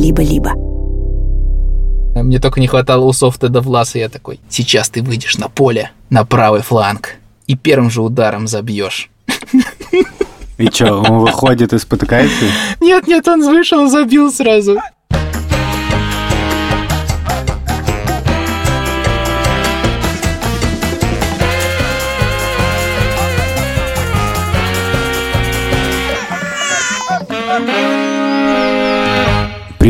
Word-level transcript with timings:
либо-либо. 0.00 0.54
Мне 2.14 2.38
только 2.40 2.60
не 2.60 2.66
хватало 2.66 3.04
усов 3.04 3.38
Теда 3.38 3.60
Власа, 3.60 3.98
я 3.98 4.08
такой, 4.08 4.40
сейчас 4.48 4.88
ты 4.90 5.02
выйдешь 5.02 5.38
на 5.38 5.48
поле, 5.48 5.90
на 6.10 6.24
правый 6.24 6.62
фланг, 6.62 7.16
и 7.46 7.56
первым 7.56 7.90
же 7.90 8.02
ударом 8.02 8.48
забьешь. 8.48 9.10
И 10.58 10.66
что, 10.66 10.96
он 10.96 11.20
выходит 11.20 11.72
и 11.72 11.78
спотыкается? 11.78 12.44
Нет, 12.80 13.06
нет, 13.06 13.26
он 13.28 13.42
вышел, 13.42 13.88
забил 13.88 14.30
сразу. 14.30 14.78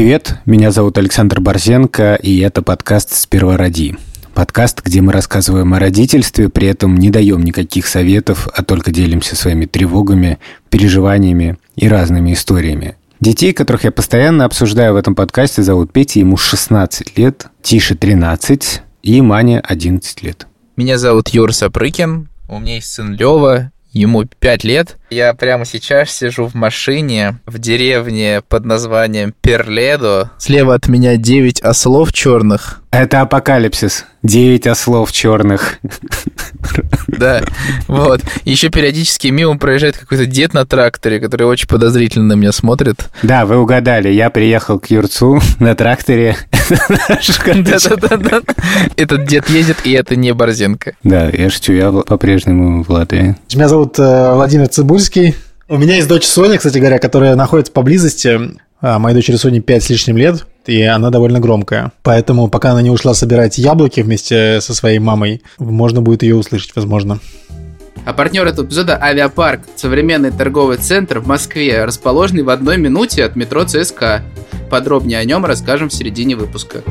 Привет, 0.01 0.37
меня 0.47 0.71
зовут 0.71 0.97
Александр 0.97 1.41
Борзенко, 1.41 2.15
и 2.15 2.39
это 2.39 2.63
подкаст 2.63 3.13
«Сперва 3.13 3.59
роди». 3.59 3.97
Подкаст, 4.33 4.81
где 4.83 5.03
мы 5.03 5.13
рассказываем 5.13 5.75
о 5.75 5.79
родительстве, 5.79 6.49
при 6.49 6.69
этом 6.69 6.97
не 6.97 7.11
даем 7.11 7.43
никаких 7.43 7.87
советов, 7.87 8.49
а 8.55 8.65
только 8.65 8.93
делимся 8.93 9.37
своими 9.37 9.67
тревогами, 9.67 10.39
переживаниями 10.71 11.59
и 11.77 11.87
разными 11.87 12.33
историями. 12.33 12.97
Детей, 13.21 13.53
которых 13.53 13.85
я 13.85 13.93
постоянно 13.93 14.47
обсуждаю 14.47 14.95
в 14.95 14.97
этом 14.97 15.15
подкасте, 15.15 15.63
зовут 15.63 15.93
Петя, 15.93 16.21
ему 16.21 16.39
16 16.39 17.19
лет, 17.19 17.49
Тише 17.61 17.95
13 17.95 18.81
и 19.03 19.21
Маня 19.21 19.61
11 19.63 20.23
лет. 20.23 20.47
Меня 20.77 20.97
зовут 20.97 21.29
Юр 21.29 21.53
Сапрыкин, 21.53 22.31
у 22.49 22.59
меня 22.59 22.77
есть 22.77 22.91
сын 22.91 23.13
Лева, 23.13 23.71
ему 23.93 24.25
5 24.25 24.65
лет. 24.65 24.97
Я 25.11 25.35
прямо 25.35 25.65
сейчас 25.65 26.11
сижу 26.11 26.47
в 26.47 26.55
машине 26.55 27.39
в 27.47 27.59
деревне 27.59 28.43
под 28.49 28.65
названием 28.65 29.35
Перледо. 29.41 30.31
Слева 30.39 30.75
от 30.75 30.89
меня 30.89 31.17
9 31.17 31.61
ослов 31.63 32.13
черных. 32.13 32.83
Это 32.91 33.21
апокалипсис. 33.21 34.05
Девять 34.23 34.67
ослов 34.67 35.13
черных. 35.13 35.79
Да, 37.07 37.43
вот. 37.87 38.23
Еще 38.45 38.71
периодически 38.71 39.29
мимо 39.29 39.59
проезжает 39.59 39.97
какой-то 39.99 40.25
дед 40.27 40.55
на 40.55 40.65
тракторе, 40.65 41.21
который 41.21 41.47
очень 41.47 41.69
подозрительно 41.69 42.27
на 42.27 42.33
меня 42.35 42.53
смотрит. 42.53 43.11
Да, 43.23 43.45
вы 43.45 43.59
угадали. 43.59 44.09
Я 44.09 44.31
приехал 44.31 44.79
к 44.79 44.87
Юрцу 44.87 45.41
на 45.59 45.75
тракторе. 45.75 46.37
Да-да-да. 46.71 48.41
Этот 48.97 49.27
дед 49.27 49.49
ездит, 49.51 49.79
и 49.85 49.93
это 49.93 50.17
не 50.17 50.33
Борзенко. 50.33 50.95
Да, 51.03 51.29
я 51.29 51.51
шучу, 51.51 51.73
я 51.73 51.91
по-прежнему 51.93 52.85
в 52.85 52.89
Латвии. 52.89 53.37
Меня 53.55 53.69
зовут 53.69 53.99
э, 53.99 54.33
Владимир 54.35 54.69
Цибульский. 54.69 55.35
У 55.69 55.77
меня 55.77 55.97
есть 55.97 56.09
дочь 56.09 56.25
Соня, 56.25 56.57
кстати 56.59 56.79
говоря, 56.79 56.99
которая 56.99 57.35
находится 57.37 57.73
поблизости. 57.73 58.39
А, 58.81 58.99
Моей 58.99 59.15
дочери 59.15 59.37
Соне 59.37 59.61
5 59.61 59.85
с 59.85 59.91
лишним 59.91 60.17
лет, 60.17 60.47
и 60.67 60.83
она 60.83 61.11
довольно 61.11 61.41
громкая. 61.41 61.93
Поэтому, 62.03 62.49
пока 62.49 62.73
она 62.73 62.83
не 62.83 62.91
ушла 62.91 63.15
собирать 63.15 63.59
яблоки 63.59 64.01
вместе 64.01 64.61
со 64.61 64.75
своей 64.75 64.99
мамой, 64.99 65.43
можно 65.59 66.01
будет 66.01 66.23
ее 66.23 66.37
услышать, 66.37 66.75
возможно. 66.75 67.21
А 68.05 68.13
партнер 68.13 68.47
этого 68.47 68.67
эпизода– 68.67 68.99
Авиапарк, 69.03 69.61
современный 69.77 70.31
торговый 70.31 70.79
центр 70.79 71.21
в 71.21 71.27
Москве, 71.27 71.85
расположенный 71.85 72.43
в 72.43 72.51
одной 72.51 72.79
минуте 72.79 73.25
от 73.25 73.37
метро 73.37 73.65
ЦСК. 73.65 74.23
Подробнее 74.71 75.19
о 75.19 75.25
нем 75.25 75.45
расскажем 75.45 75.91
в 75.91 75.95
середине 75.95 76.37
выпуска. 76.37 76.83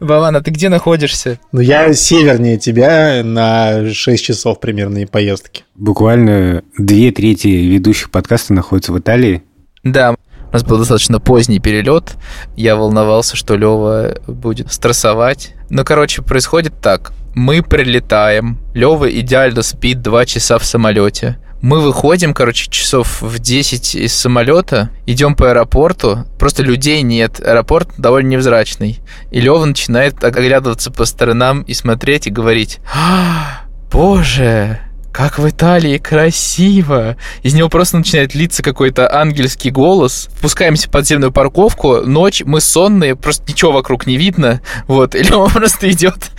Вован, 0.00 0.36
а 0.36 0.40
ты 0.40 0.52
где 0.52 0.68
находишься? 0.68 1.40
Ну, 1.50 1.60
я 1.60 1.92
севернее 1.92 2.56
тебя 2.56 3.22
на 3.24 3.92
6 3.92 4.24
часов 4.24 4.60
примерно 4.60 4.98
и 4.98 5.06
поездки. 5.06 5.64
Буквально 5.74 6.62
две 6.78 7.10
трети 7.10 7.48
ведущих 7.48 8.10
подкаста 8.10 8.54
находятся 8.54 8.92
в 8.92 8.98
Италии. 8.98 9.42
Да, 9.82 10.14
у 10.50 10.52
нас 10.52 10.64
был 10.64 10.78
достаточно 10.78 11.20
поздний 11.20 11.58
перелет. 11.58 12.16
Я 12.56 12.76
волновался, 12.76 13.36
что 13.36 13.54
Лева 13.54 14.16
будет 14.26 14.72
стрессовать. 14.72 15.54
Ну, 15.68 15.84
короче, 15.84 16.22
происходит 16.22 16.80
так. 16.80 17.12
Мы 17.34 17.62
прилетаем. 17.62 18.58
Лева 18.74 19.10
идеально 19.10 19.62
спит 19.62 20.00
2 20.00 20.26
часа 20.26 20.58
в 20.58 20.64
самолете. 20.64 21.38
Мы 21.60 21.80
выходим, 21.80 22.34
короче, 22.34 22.70
часов 22.70 23.20
в 23.20 23.38
10 23.40 23.96
из 23.96 24.14
самолета, 24.14 24.90
идем 25.06 25.34
по 25.34 25.50
аэропорту, 25.50 26.24
просто 26.38 26.62
людей 26.62 27.02
нет, 27.02 27.40
аэропорт 27.40 27.90
довольно 27.98 28.28
невзрачный. 28.28 29.00
И 29.32 29.40
Лева 29.40 29.64
начинает 29.64 30.22
оглядываться 30.22 30.92
по 30.92 31.04
сторонам 31.04 31.62
и 31.62 31.74
смотреть 31.74 32.28
и 32.28 32.30
говорить, 32.30 32.78
«А, 32.94 33.62
боже, 33.90 34.78
как 35.18 35.40
в 35.40 35.48
Италии 35.48 35.98
красиво! 35.98 37.16
Из 37.42 37.52
него 37.52 37.68
просто 37.68 37.98
начинает 37.98 38.36
литься 38.36 38.62
какой-то 38.62 39.12
ангельский 39.12 39.72
голос. 39.72 40.28
Спускаемся 40.38 40.86
в 40.86 40.92
подземную 40.92 41.32
парковку, 41.32 42.02
ночь, 42.02 42.44
мы 42.46 42.60
сонные, 42.60 43.16
просто 43.16 43.50
ничего 43.50 43.72
вокруг 43.72 44.06
не 44.06 44.16
видно. 44.16 44.60
Вот, 44.86 45.16
или 45.16 45.32
он 45.32 45.50
просто 45.52 45.90
идет 45.90 46.30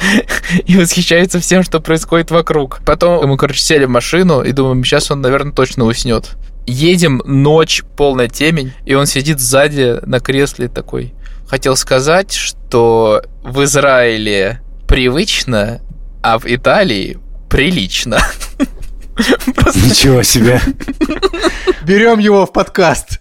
и 0.66 0.78
восхищается 0.78 1.42
всем, 1.42 1.64
что 1.64 1.82
происходит 1.82 2.32
вокруг. 2.32 2.80
Потом 2.86 3.28
мы, 3.28 3.36
короче, 3.36 3.60
сели 3.60 3.84
в 3.84 3.90
машину 3.90 4.44
и 4.44 4.54
думаем, 4.54 4.86
сейчас 4.86 5.12
он, 5.12 5.20
наверное, 5.20 5.52
точно 5.52 5.84
уснет. 5.84 6.38
Едем, 6.66 7.22
ночь, 7.26 7.84
полная 7.98 8.30
темень, 8.30 8.72
и 8.86 8.94
он 8.94 9.08
сидит 9.08 9.42
сзади 9.42 9.98
на 10.06 10.22
кресле 10.22 10.70
такой. 10.70 11.14
Хотел 11.50 11.76
сказать, 11.76 12.32
что 12.32 13.24
в 13.44 13.62
Израиле 13.66 14.62
привычно, 14.88 15.82
а 16.24 16.40
в 16.40 16.46
Италии 16.46 17.18
прилично. 17.50 18.20
Просто 19.56 19.80
Ничего 19.80 20.24
себе. 20.24 20.62
Берем 21.86 22.20
его 22.20 22.46
в 22.46 22.54
подкаст. 22.54 23.20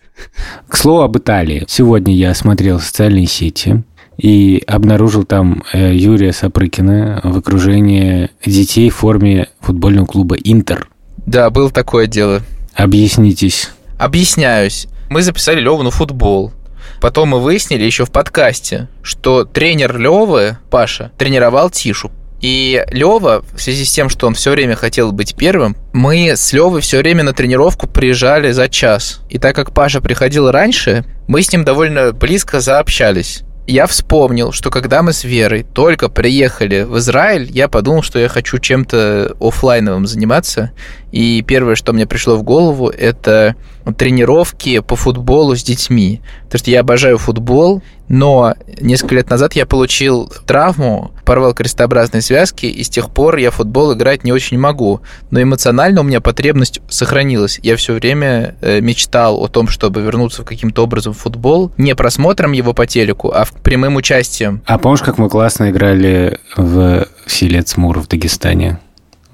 К 0.68 0.76
слову 0.76 1.02
об 1.02 1.16
Италии. 1.16 1.64
Сегодня 1.68 2.14
я 2.14 2.34
смотрел 2.34 2.80
социальные 2.80 3.26
сети 3.26 3.82
и 4.16 4.62
обнаружил 4.66 5.24
там 5.24 5.62
э, 5.72 5.94
Юрия 5.94 6.32
Сапрыкина 6.32 7.20
в 7.22 7.38
окружении 7.38 8.30
детей 8.44 8.90
в 8.90 8.96
форме 8.96 9.48
футбольного 9.60 10.06
клуба 10.06 10.36
«Интер». 10.36 10.88
Да, 11.26 11.50
было 11.50 11.70
такое 11.70 12.06
дело. 12.06 12.42
Объяснитесь. 12.74 13.70
Объясняюсь. 13.98 14.88
Мы 15.08 15.22
записали 15.22 15.60
Леву 15.60 15.82
на 15.82 15.90
футбол. 15.90 16.52
Потом 17.00 17.30
мы 17.30 17.40
выяснили 17.40 17.84
еще 17.84 18.04
в 18.04 18.10
подкасте, 18.10 18.88
что 19.02 19.44
тренер 19.44 19.98
Левы, 19.98 20.58
Паша, 20.70 21.12
тренировал 21.16 21.70
Тишу. 21.70 22.10
И 22.40 22.84
Лева, 22.90 23.44
в 23.52 23.60
связи 23.60 23.84
с 23.84 23.92
тем, 23.92 24.08
что 24.08 24.26
он 24.26 24.34
все 24.34 24.50
время 24.52 24.76
хотел 24.76 25.12
быть 25.12 25.34
первым, 25.34 25.76
мы 25.92 26.36
с 26.36 26.52
Левой 26.52 26.80
все 26.80 26.98
время 26.98 27.24
на 27.24 27.32
тренировку 27.32 27.88
приезжали 27.88 28.52
за 28.52 28.68
час. 28.68 29.20
И 29.28 29.38
так 29.38 29.56
как 29.56 29.72
Паша 29.72 30.00
приходил 30.00 30.50
раньше, 30.50 31.04
мы 31.26 31.42
с 31.42 31.52
ним 31.52 31.64
довольно 31.64 32.12
близко 32.12 32.60
заобщались. 32.60 33.42
Я 33.66 33.86
вспомнил, 33.86 34.52
что 34.52 34.70
когда 34.70 35.02
мы 35.02 35.12
с 35.12 35.24
Верой 35.24 35.62
только 35.62 36.08
приехали 36.08 36.84
в 36.84 36.96
Израиль, 36.98 37.50
я 37.50 37.68
подумал, 37.68 38.02
что 38.02 38.18
я 38.18 38.28
хочу 38.28 38.58
чем-то 38.58 39.36
оффлайновым 39.40 40.06
заниматься. 40.06 40.70
И 41.12 41.42
первое, 41.42 41.74
что 41.74 41.92
мне 41.92 42.06
пришло 42.06 42.36
в 42.36 42.42
голову, 42.42 42.88
это 42.88 43.56
тренировки 43.96 44.80
по 44.80 44.96
футболу 44.96 45.56
с 45.56 45.62
детьми. 45.62 46.20
Потому 46.44 46.58
что 46.58 46.70
я 46.70 46.80
обожаю 46.80 47.18
футбол, 47.18 47.82
но 48.08 48.54
несколько 48.80 49.14
лет 49.14 49.30
назад 49.30 49.54
я 49.54 49.66
получил 49.66 50.30
травму, 50.46 51.12
порвал 51.24 51.54
крестообразные 51.54 52.22
связки, 52.22 52.66
и 52.66 52.82
с 52.82 52.88
тех 52.88 53.10
пор 53.10 53.36
я 53.36 53.50
футбол 53.50 53.94
играть 53.94 54.24
не 54.24 54.32
очень 54.32 54.58
могу. 54.58 55.00
Но 55.30 55.42
эмоционально 55.42 56.00
у 56.00 56.04
меня 56.04 56.20
потребность 56.20 56.80
сохранилась. 56.88 57.60
Я 57.62 57.76
все 57.76 57.94
время 57.94 58.56
э, 58.60 58.80
мечтал 58.80 59.42
о 59.42 59.48
том, 59.48 59.68
чтобы 59.68 60.00
вернуться 60.02 60.42
каким-то 60.42 60.84
образом 60.84 61.12
в 61.12 61.18
футбол, 61.18 61.72
не 61.76 61.94
просмотром 61.94 62.52
его 62.52 62.72
по 62.72 62.86
телеку, 62.86 63.30
а 63.30 63.44
в 63.44 63.52
прямым 63.52 63.96
участием. 63.96 64.62
А 64.66 64.78
помнишь, 64.78 65.02
как 65.02 65.18
мы 65.18 65.28
классно 65.28 65.70
играли 65.70 66.38
в 66.56 67.06
селе 67.26 67.62
Цмур 67.62 68.00
в 68.00 68.08
Дагестане? 68.08 68.78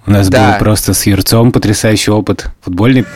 У 0.06 0.10
нас 0.10 0.28
Да. 0.28 0.53
был 0.53 0.59
просто 0.59 0.92
с 0.94 1.06
Юрцом 1.06 1.50
потрясающий 1.53 2.10
опыт 2.10 2.48
футбольный. 2.60 3.06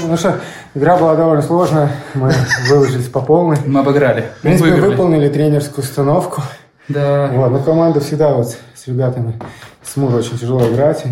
Ну 0.00 0.16
что, 0.16 0.38
игра 0.74 0.96
была 0.96 1.16
довольно 1.16 1.42
сложная. 1.42 1.90
Мы 2.14 2.32
выложились 2.68 3.08
по 3.08 3.20
полной. 3.20 3.58
Мы 3.66 3.80
обыграли. 3.80 4.26
В 4.38 4.42
принципе, 4.42 4.74
выполнили 4.76 5.28
тренерскую 5.28 5.84
установку. 5.84 6.42
Да. 6.88 7.28
Вот, 7.32 7.50
но 7.50 7.58
команда 7.58 7.98
всегда 8.00 8.28
вот 8.34 8.56
с 8.74 8.86
ребятами 8.86 9.34
с 9.82 9.96
Мур 9.96 10.14
очень 10.14 10.38
тяжело 10.38 10.68
играть. 10.72 11.02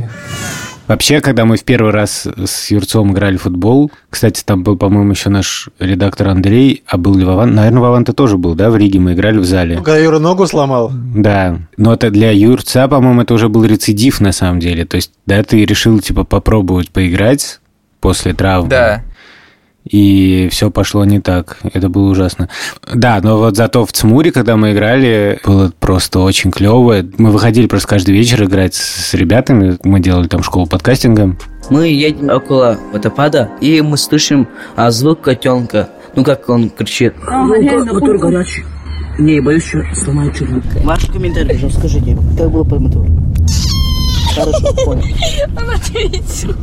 Вообще, 0.87 1.21
когда 1.21 1.45
мы 1.45 1.57
в 1.57 1.65
первый 1.65 1.93
раз 1.93 2.27
с 2.27 2.71
Юрцом 2.71 3.13
играли 3.13 3.37
в 3.37 3.43
футбол, 3.43 3.91
кстати, 4.11 4.43
там 4.45 4.63
был, 4.63 4.77
по-моему, 4.77 5.13
еще 5.13 5.31
наш 5.31 5.71
редактор 5.79 6.29
Андрей, 6.29 6.83
а 6.87 6.99
был 6.99 7.15
ли 7.15 7.25
Вован? 7.25 7.55
Наверное, 7.55 7.81
Вован-то 7.81 8.13
тоже 8.13 8.37
был, 8.37 8.55
да, 8.55 8.71
в 8.71 8.77
Риге 8.77 8.99
мы 9.01 9.15
играли 9.15 9.39
в 9.39 9.45
зале. 9.45 9.77
Когда 9.77 9.97
Юра 9.97 10.19
ногу 10.19 10.47
сломал, 10.47 10.91
Да, 10.93 11.59
но 11.77 11.95
это 11.95 12.11
для 12.11 12.31
Юрца, 12.31 12.87
по-моему, 12.89 13.23
это 13.23 13.35
уже 13.35 13.49
был 13.49 13.65
рецидив 13.65 14.21
на 14.21 14.33
самом 14.33 14.61
деле. 14.61 14.85
То 14.85 14.97
есть, 14.97 15.13
да, 15.27 15.43
ты 15.43 15.65
решил, 15.65 16.01
типа, 16.01 16.25
попробовать 16.25 16.91
поиграть 16.91 17.61
после 18.01 18.35
травмы. 18.35 18.69
Да. 18.69 19.03
И 19.89 20.49
все 20.51 20.71
пошло 20.71 21.05
не 21.05 21.21
так. 21.21 21.59
Это 21.63 21.89
было 21.89 22.11
ужасно. 22.11 22.49
Да, 22.93 23.21
но 23.23 23.39
вот 23.39 23.57
зато 23.57 23.85
в 23.85 23.93
Цмуре, 23.93 24.33
когда 24.33 24.57
мы 24.57 24.73
играли, 24.73 25.39
было 25.45 25.73
просто 25.79 26.21
очень 26.21 26.51
клево. 26.51 27.05
Мы 27.19 27.31
выходили 27.31 27.67
просто 27.67 27.89
каждый 27.89 28.15
вечер 28.15 28.45
играть 28.45 28.75
с 28.75 29.13
ребятами. 29.15 29.77
Мы 29.85 30.01
делали 30.01 30.27
там 30.27 30.43
школу 30.43 30.67
подкастинга. 30.67 31.37
Мы 31.71 31.89
едем 31.89 32.31
около 32.31 32.79
водопада, 32.93 33.51
и 33.61 33.81
мы 33.81 33.97
слышим 33.97 34.49
а, 34.77 34.91
звук 34.91 35.23
котенка. 35.23 35.91
Ну 36.15 36.25
как 36.25 36.49
он 36.49 36.71
кричит? 36.71 37.15
Мотор 37.27 38.19
горячий. 38.19 38.65
Не, 39.19 39.41
боюсь, 39.41 39.65
что 39.65 39.83
сломаю 39.95 40.33
чудо. 40.33 40.63
Ваш 40.83 41.07
комментарий, 41.07 41.51
пожалуйста, 41.51 41.81
скажите, 41.81 42.19
как 42.37 42.51
было 42.51 42.65
под 42.65 42.81
мотор? 42.81 43.07
Хорошо, 44.35 44.75
понял. 44.85 45.05
Он 45.57 45.71
ответил. 45.71 46.57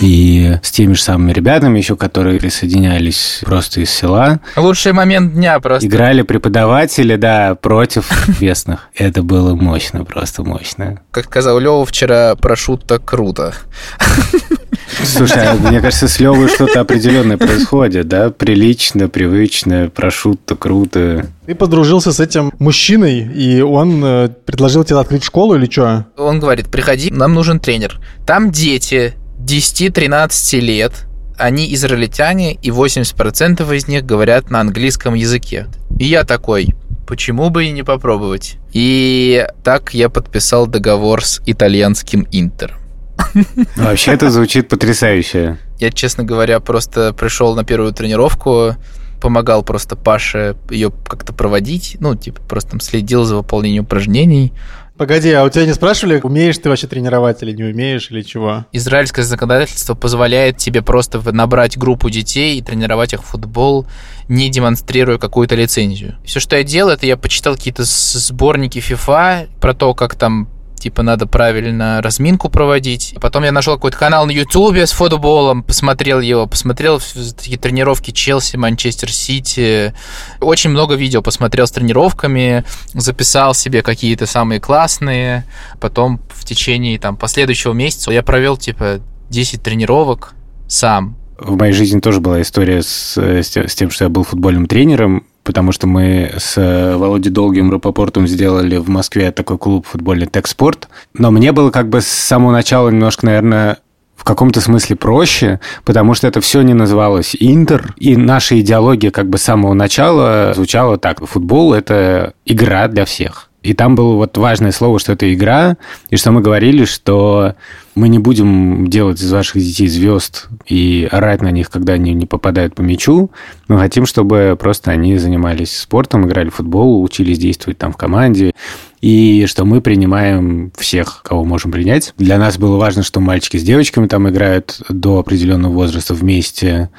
И 0.00 0.56
с 0.62 0.70
теми 0.70 0.94
же 0.94 1.02
самыми 1.02 1.32
ребятами 1.32 1.78
еще, 1.78 1.96
которые 1.96 2.38
присоединялись 2.38 3.40
просто 3.44 3.80
из 3.80 3.90
села. 3.90 4.40
Лучший 4.56 4.92
момент 4.92 5.34
дня 5.34 5.58
просто. 5.60 5.86
Играли 5.86 6.22
преподаватели, 6.22 7.16
да, 7.16 7.54
против 7.54 8.40
местных. 8.40 8.88
Это 8.94 9.22
было 9.22 9.54
мощно, 9.54 10.04
просто 10.04 10.44
мощно. 10.44 11.00
Как 11.10 11.24
сказал 11.24 11.58
Лева 11.58 11.84
вчера, 11.84 12.34
прошутто 12.36 12.98
круто. 12.98 13.54
Слушай, 15.04 15.46
а 15.48 15.54
мне 15.54 15.80
кажется, 15.80 16.08
с 16.08 16.18
Левой 16.20 16.48
что-то 16.48 16.80
определенное 16.80 17.36
происходит, 17.36 18.08
да? 18.08 18.30
Прилично, 18.30 19.08
привычно, 19.08 19.90
прошутто, 19.94 20.56
круто. 20.56 21.26
Ты 21.46 21.54
подружился 21.54 22.12
с 22.12 22.20
этим 22.20 22.52
мужчиной, 22.58 23.20
и 23.20 23.60
он 23.60 24.02
э, 24.04 24.28
предложил 24.44 24.84
тебе 24.84 24.98
открыть 24.98 25.24
школу 25.24 25.54
или 25.54 25.70
что? 25.70 26.06
Он 26.16 26.40
говорит, 26.40 26.68
приходи, 26.68 27.10
нам 27.10 27.34
нужен 27.34 27.60
тренер. 27.60 28.00
Там 28.26 28.50
дети 28.50 29.14
10-13 29.40 30.60
лет, 30.60 30.92
они 31.38 31.72
израильтяне, 31.74 32.54
и 32.54 32.70
80% 32.70 33.76
из 33.76 33.88
них 33.88 34.04
говорят 34.04 34.50
на 34.50 34.60
английском 34.60 35.14
языке. 35.14 35.66
И 35.98 36.04
я 36.04 36.24
такой, 36.24 36.74
почему 37.06 37.50
бы 37.50 37.66
и 37.66 37.70
не 37.70 37.82
попробовать? 37.82 38.56
И 38.72 39.46
так 39.64 39.94
я 39.94 40.08
подписал 40.08 40.66
договор 40.66 41.24
с 41.24 41.40
итальянским 41.46 42.26
Интер. 42.32 42.76
Вообще 43.76 44.12
это 44.12 44.30
звучит 44.30 44.68
потрясающе. 44.68 45.58
Я, 45.78 45.90
честно 45.90 46.24
говоря, 46.24 46.60
просто 46.60 47.12
пришел 47.12 47.54
на 47.54 47.64
первую 47.64 47.92
тренировку, 47.92 48.76
помогал 49.20 49.62
просто 49.62 49.96
Паше 49.96 50.56
ее 50.70 50.90
как-то 51.06 51.32
проводить, 51.32 51.96
ну, 52.00 52.14
типа, 52.14 52.40
просто 52.42 52.72
там 52.72 52.80
следил 52.80 53.24
за 53.24 53.36
выполнением 53.36 53.84
упражнений. 53.84 54.52
Погоди, 54.96 55.30
а 55.30 55.44
у 55.44 55.48
тебя 55.48 55.64
не 55.64 55.74
спрашивали, 55.74 56.20
умеешь 56.20 56.58
ты 56.58 56.68
вообще 56.68 56.88
тренировать 56.88 57.40
или 57.44 57.52
не 57.52 57.62
умеешь, 57.62 58.10
или 58.10 58.22
чего? 58.22 58.66
Израильское 58.72 59.22
законодательство 59.22 59.94
позволяет 59.94 60.56
тебе 60.56 60.82
просто 60.82 61.20
набрать 61.30 61.78
группу 61.78 62.10
детей 62.10 62.58
и 62.58 62.62
тренировать 62.62 63.12
их 63.12 63.22
в 63.22 63.26
футбол, 63.26 63.86
не 64.28 64.48
демонстрируя 64.50 65.18
какую-то 65.18 65.54
лицензию. 65.54 66.16
Все, 66.24 66.40
что 66.40 66.56
я 66.56 66.64
делал, 66.64 66.90
это 66.90 67.06
я 67.06 67.16
почитал 67.16 67.54
какие-то 67.54 67.84
сборники 67.84 68.78
FIFA 68.78 69.48
про 69.60 69.72
то, 69.72 69.94
как 69.94 70.16
там 70.16 70.48
типа 70.78 71.02
надо 71.02 71.26
правильно 71.26 72.00
разминку 72.02 72.48
проводить. 72.48 73.14
Потом 73.20 73.44
я 73.44 73.52
нашел 73.52 73.74
какой-то 73.74 73.98
канал 73.98 74.26
на 74.26 74.30
Ютубе 74.30 74.86
с 74.86 74.92
футболом, 74.92 75.62
посмотрел 75.62 76.20
его, 76.20 76.46
посмотрел 76.46 77.00
такие 77.36 77.58
тренировки 77.58 78.10
Челси, 78.10 78.56
Манчестер 78.56 79.10
Сити. 79.10 79.94
Очень 80.40 80.70
много 80.70 80.94
видео 80.94 81.22
посмотрел 81.22 81.66
с 81.66 81.70
тренировками, 81.70 82.64
записал 82.94 83.54
себе 83.54 83.82
какие-то 83.82 84.26
самые 84.26 84.60
классные. 84.60 85.44
Потом 85.80 86.20
в 86.28 86.44
течение 86.44 86.98
там 86.98 87.16
последующего 87.16 87.72
месяца 87.72 88.10
я 88.10 88.22
провел 88.22 88.56
типа 88.56 89.00
10 89.30 89.62
тренировок 89.62 90.34
сам. 90.68 91.16
В 91.38 91.56
моей 91.56 91.72
жизни 91.72 92.00
тоже 92.00 92.20
была 92.20 92.42
история 92.42 92.82
с, 92.82 93.16
с 93.16 93.74
тем, 93.74 93.90
что 93.90 94.04
я 94.04 94.08
был 94.08 94.24
футбольным 94.24 94.66
тренером 94.66 95.24
потому 95.48 95.72
что 95.72 95.86
мы 95.86 96.30
с 96.36 96.58
э, 96.58 96.94
Володей 96.96 97.30
Долгим 97.30 97.70
Рапопортом 97.70 98.28
сделали 98.28 98.76
в 98.76 98.90
Москве 98.90 99.32
такой 99.32 99.56
клуб 99.56 99.86
футбольный 99.86 100.26
Техспорт. 100.26 100.90
Но 101.14 101.30
мне 101.30 101.52
было 101.52 101.70
как 101.70 101.88
бы 101.88 102.02
с 102.02 102.06
самого 102.06 102.52
начала 102.52 102.90
немножко, 102.90 103.24
наверное, 103.24 103.78
в 104.14 104.24
каком-то 104.24 104.60
смысле 104.60 104.96
проще, 104.96 105.58
потому 105.86 106.12
что 106.12 106.26
это 106.26 106.42
все 106.42 106.60
не 106.60 106.74
называлось 106.74 107.34
Интер, 107.40 107.94
и 107.96 108.14
наша 108.14 108.60
идеология 108.60 109.10
как 109.10 109.30
бы 109.30 109.38
с 109.38 109.42
самого 109.42 109.72
начала 109.72 110.52
звучала 110.54 110.98
так. 110.98 111.26
Футбол– 111.26 111.72
это 111.74 112.34
игра 112.44 112.86
для 112.88 113.06
всех. 113.06 113.48
И 113.62 113.72
там 113.72 113.94
было 113.94 114.16
вот 114.16 114.36
важное 114.36 114.70
слово, 114.70 114.98
что 114.98 115.12
это 115.12 115.32
игра, 115.32 115.78
и 116.10 116.18
что 116.18 116.30
мы 116.30 116.42
говорили, 116.42 116.84
что 116.84 117.54
мы 117.98 118.08
не 118.08 118.18
будем 118.18 118.86
делать 118.86 119.20
из 119.20 119.30
ваших 119.32 119.60
детей 119.60 119.88
звезд 119.88 120.48
и 120.66 121.08
орать 121.10 121.42
на 121.42 121.50
них, 121.50 121.68
когда 121.68 121.94
они 121.94 122.14
не 122.14 122.26
попадают 122.26 122.74
по 122.74 122.82
мячу. 122.82 123.30
Мы 123.66 123.78
хотим, 123.78 124.06
чтобы 124.06 124.56
просто 124.58 124.92
они 124.92 125.18
занимались 125.18 125.76
спортом, 125.76 126.24
играли 126.24 126.48
в 126.48 126.54
футбол, 126.54 127.02
учились 127.02 127.38
действовать 127.38 127.78
там 127.78 127.92
в 127.92 127.96
команде, 127.96 128.52
и 129.00 129.46
что 129.46 129.64
мы 129.64 129.80
принимаем 129.80 130.70
всех, 130.78 131.22
кого 131.24 131.44
можем 131.44 131.72
принять. 131.72 132.14
Для 132.16 132.38
нас 132.38 132.56
было 132.56 132.76
важно, 132.76 133.02
что 133.02 133.20
мальчики 133.20 133.56
с 133.56 133.64
девочками 133.64 134.06
там 134.06 134.28
играют 134.28 134.80
до 134.88 135.18
определенного 135.18 135.72
возраста 135.72 136.14
вместе, 136.14 136.90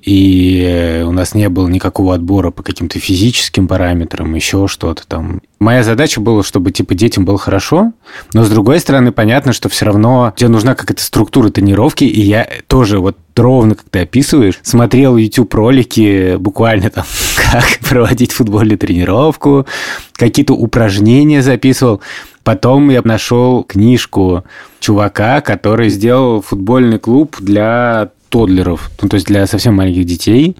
и 0.00 1.02
у 1.04 1.10
нас 1.10 1.34
не 1.34 1.48
было 1.48 1.66
никакого 1.66 2.14
отбора 2.14 2.52
по 2.52 2.62
каким-то 2.62 3.00
физическим 3.00 3.66
параметрам, 3.66 4.32
еще 4.34 4.68
что-то 4.68 5.04
там. 5.06 5.40
Моя 5.58 5.82
задача 5.82 6.20
была, 6.20 6.44
чтобы 6.44 6.70
типа 6.70 6.94
детям 6.94 7.24
было 7.24 7.36
хорошо, 7.36 7.92
но 8.32 8.44
с 8.44 8.50
другой 8.50 8.78
стороны 8.78 9.10
понятно, 9.10 9.52
что 9.52 9.68
все 9.68 9.86
равно 9.86 10.32
тебе 10.36 10.48
нужна 10.48 10.76
какая-то 10.76 11.02
структура 11.02 11.50
тренировки, 11.50 12.04
и 12.04 12.20
я 12.20 12.48
тоже 12.68 13.00
вот 13.00 13.16
ровно, 13.36 13.74
как 13.74 13.86
ты 13.90 14.00
описываешь, 14.00 14.60
смотрел 14.62 15.16
YouTube 15.16 15.52
ролики 15.54 16.36
буквально 16.36 16.90
там, 16.90 17.04
как 17.50 17.80
проводить 17.88 18.30
футбольную 18.30 18.78
тренировку, 18.78 19.66
какие-то 20.14 20.54
упражнения 20.54 21.42
записывал. 21.42 22.00
Потом 22.44 22.88
я 22.90 23.02
нашел 23.02 23.64
книжку 23.64 24.44
чувака, 24.78 25.40
который 25.40 25.90
сделал 25.90 26.40
футбольный 26.40 26.98
клуб 26.98 27.36
для 27.40 28.10
тодлеров, 28.28 28.90
ну, 29.02 29.08
то 29.08 29.14
есть 29.16 29.26
для 29.26 29.46
совсем 29.46 29.74
маленьких 29.74 30.04
детей. 30.04 30.56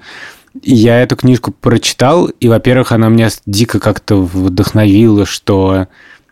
Я 0.63 1.01
эту 1.01 1.17
книжку 1.17 1.53
прочитал, 1.53 2.27
и, 2.27 2.49
во-первых, 2.49 2.93
она 2.93 3.09
меня 3.09 3.29
дико 3.47 3.81
как-то 3.81 4.17
вдохновила, 4.17 5.27
что 5.27 5.87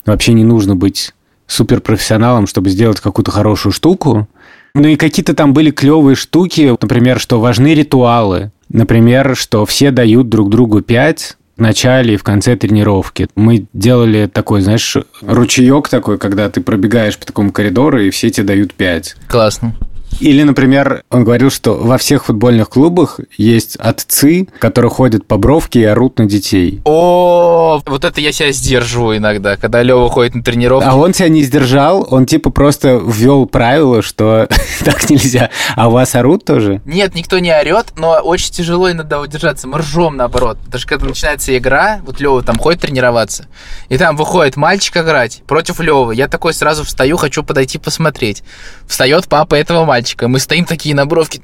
вообще 0.05 0.33
не 0.33 0.45
нужно 0.45 0.77
быть 0.77 1.13
суперпрофессионалом, 1.47 2.47
чтобы 2.47 2.71
сделать 2.71 3.01
какую-то 3.01 3.31
хорошую 3.31 3.73
штуку. 3.73 4.29
Ну 4.75 4.89
и 4.89 4.97
какие-то 4.97 5.35
там 5.35 5.55
были 5.55 5.71
клевые 5.71 6.17
штуки, 6.17 6.77
например, 6.81 7.19
что 7.19 7.41
важны 7.41 7.75
ритуалы. 7.75 8.53
Например, 8.69 9.37
что 9.37 9.65
все 9.65 9.91
дают 9.91 10.29
друг 10.29 10.51
другу 10.51 10.83
пять 10.83 11.37
в 11.57 11.61
начале 11.61 12.15
и 12.15 12.17
в 12.17 12.23
конце 12.23 12.57
тренировки. 12.57 13.29
Мы 13.35 13.67
делали 13.73 14.27
такой, 14.27 14.61
знаешь, 14.61 14.97
ручеек 15.23 15.89
такой, 15.89 16.19
когда 16.19 16.51
ты 16.51 16.61
пробегаешь 16.61 17.17
по 17.19 17.25
такому 17.25 17.53
коридору, 17.53 18.01
и 18.01 18.11
все 18.11 18.29
тебе 18.31 18.47
дают 18.47 18.75
пять. 18.75 19.17
Классно. 19.29 19.75
Или, 20.21 20.43
например, 20.43 21.05
он 21.11 21.25
говорил, 21.25 21.51
что 21.51 21.75
во 21.75 21.99
всех 21.99 22.27
футбольных 22.27 22.71
клубах 22.71 23.21
есть 23.37 23.77
отцы, 23.77 24.49
которые 24.59 24.91
ходят 24.91 25.27
по 25.27 25.37
бровке 25.37 25.81
и 25.81 25.85
орут 25.85 26.19
на 26.19 26.27
детей. 26.27 26.81
О, 26.85 27.81
вот 27.85 28.05
это 28.05 28.21
я 28.21 28.33
себя 28.33 28.53
сдерживаю 28.53 29.19
иногда, 29.19 29.57
когда 29.57 29.83
Лева 29.83 30.09
ходит 30.09 30.35
на 30.35 30.43
тренировку. 30.43 30.89
А 30.89 30.97
он 30.97 31.13
себя 31.13 31.29
не 31.29 31.43
сдержал, 31.43 32.07
он 32.11 32.27
типа 32.27 32.51
просто 32.51 33.01
ввел 33.05 33.47
правило, 33.47 34.03
что 34.03 34.49
так 34.85 35.09
нельзя. 35.11 35.51
А 35.75 35.89
у 35.89 35.93
вас 35.93 36.15
орут 36.15 36.45
тоже? 36.45 36.81
Нет, 36.85 37.15
никто 37.15 37.39
не 37.39 37.53
орет, 37.53 37.93
но 37.97 38.15
очень 38.15 38.53
тяжело 38.53 38.91
иногда 38.91 39.21
удержаться. 39.21 39.69
Мы 39.69 39.79
ржем 39.79 40.17
наоборот. 40.17 40.59
Даже 40.67 40.87
когда 40.87 41.07
начинается 41.07 41.57
игра, 41.57 42.01
вот 42.05 42.21
Лева 42.21 42.43
там 42.43 42.59
ходит 42.59 42.81
тренироваться, 42.81 43.47
и 43.89 43.99
там 43.99 44.17
выходит 44.17 44.57
мальчик 44.57 44.97
играть 44.97 45.43
против 45.47 45.81
Левы. 45.81 46.15
Я 46.15 46.29
такой 46.29 46.55
сразу 46.55 46.85
встаю, 46.85 47.17
хочу 47.17 47.43
подойти 47.43 47.79
посмотреть. 47.79 48.43
Встает 48.87 49.29
папа 49.29 49.55
этого 49.55 49.85
мальчика 49.85 50.06
мальчика. 50.07 50.29
Мы 50.29 50.39
стоим 50.39 50.65
такие 50.65 50.95
на 50.95 51.07
бровке, 51.07 51.41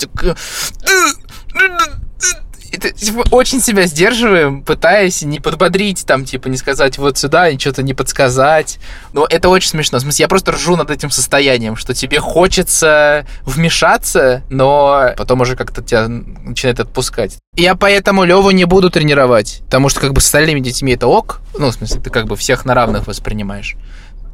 это, 2.72 2.90
типа, 2.90 3.24
очень 3.30 3.60
себя 3.60 3.84
сдерживаем, 3.84 4.62
пытаясь 4.62 5.20
не 5.22 5.40
подбодрить, 5.40 6.06
там, 6.06 6.24
типа, 6.24 6.48
не 6.48 6.56
сказать 6.56 6.96
вот 6.96 7.18
сюда, 7.18 7.50
и 7.50 7.58
что-то 7.58 7.82
не 7.82 7.92
подсказать. 7.92 8.78
Но 9.12 9.26
это 9.28 9.50
очень 9.50 9.68
смешно. 9.68 9.98
В 9.98 10.00
смысле, 10.00 10.22
я 10.22 10.28
просто 10.28 10.52
ржу 10.52 10.76
над 10.76 10.90
этим 10.90 11.10
состоянием, 11.10 11.76
что 11.76 11.92
тебе 11.92 12.18
хочется 12.18 13.26
вмешаться, 13.42 14.42
но 14.48 15.12
потом 15.18 15.42
уже 15.42 15.54
как-то 15.54 15.82
тебя 15.82 16.08
начинает 16.08 16.80
отпускать. 16.80 17.36
Я 17.56 17.74
поэтому 17.74 18.24
Леву 18.24 18.50
не 18.52 18.64
буду 18.64 18.88
тренировать, 18.88 19.60
потому 19.66 19.90
что 19.90 20.00
как 20.00 20.14
бы 20.14 20.22
с 20.22 20.24
остальными 20.24 20.60
детьми 20.60 20.94
это 20.94 21.08
ок, 21.08 21.40
ну, 21.58 21.68
в 21.68 21.74
смысле, 21.74 22.00
ты 22.00 22.08
как 22.08 22.24
бы 22.24 22.36
всех 22.36 22.64
на 22.64 22.72
равных 22.72 23.06
воспринимаешь. 23.06 23.76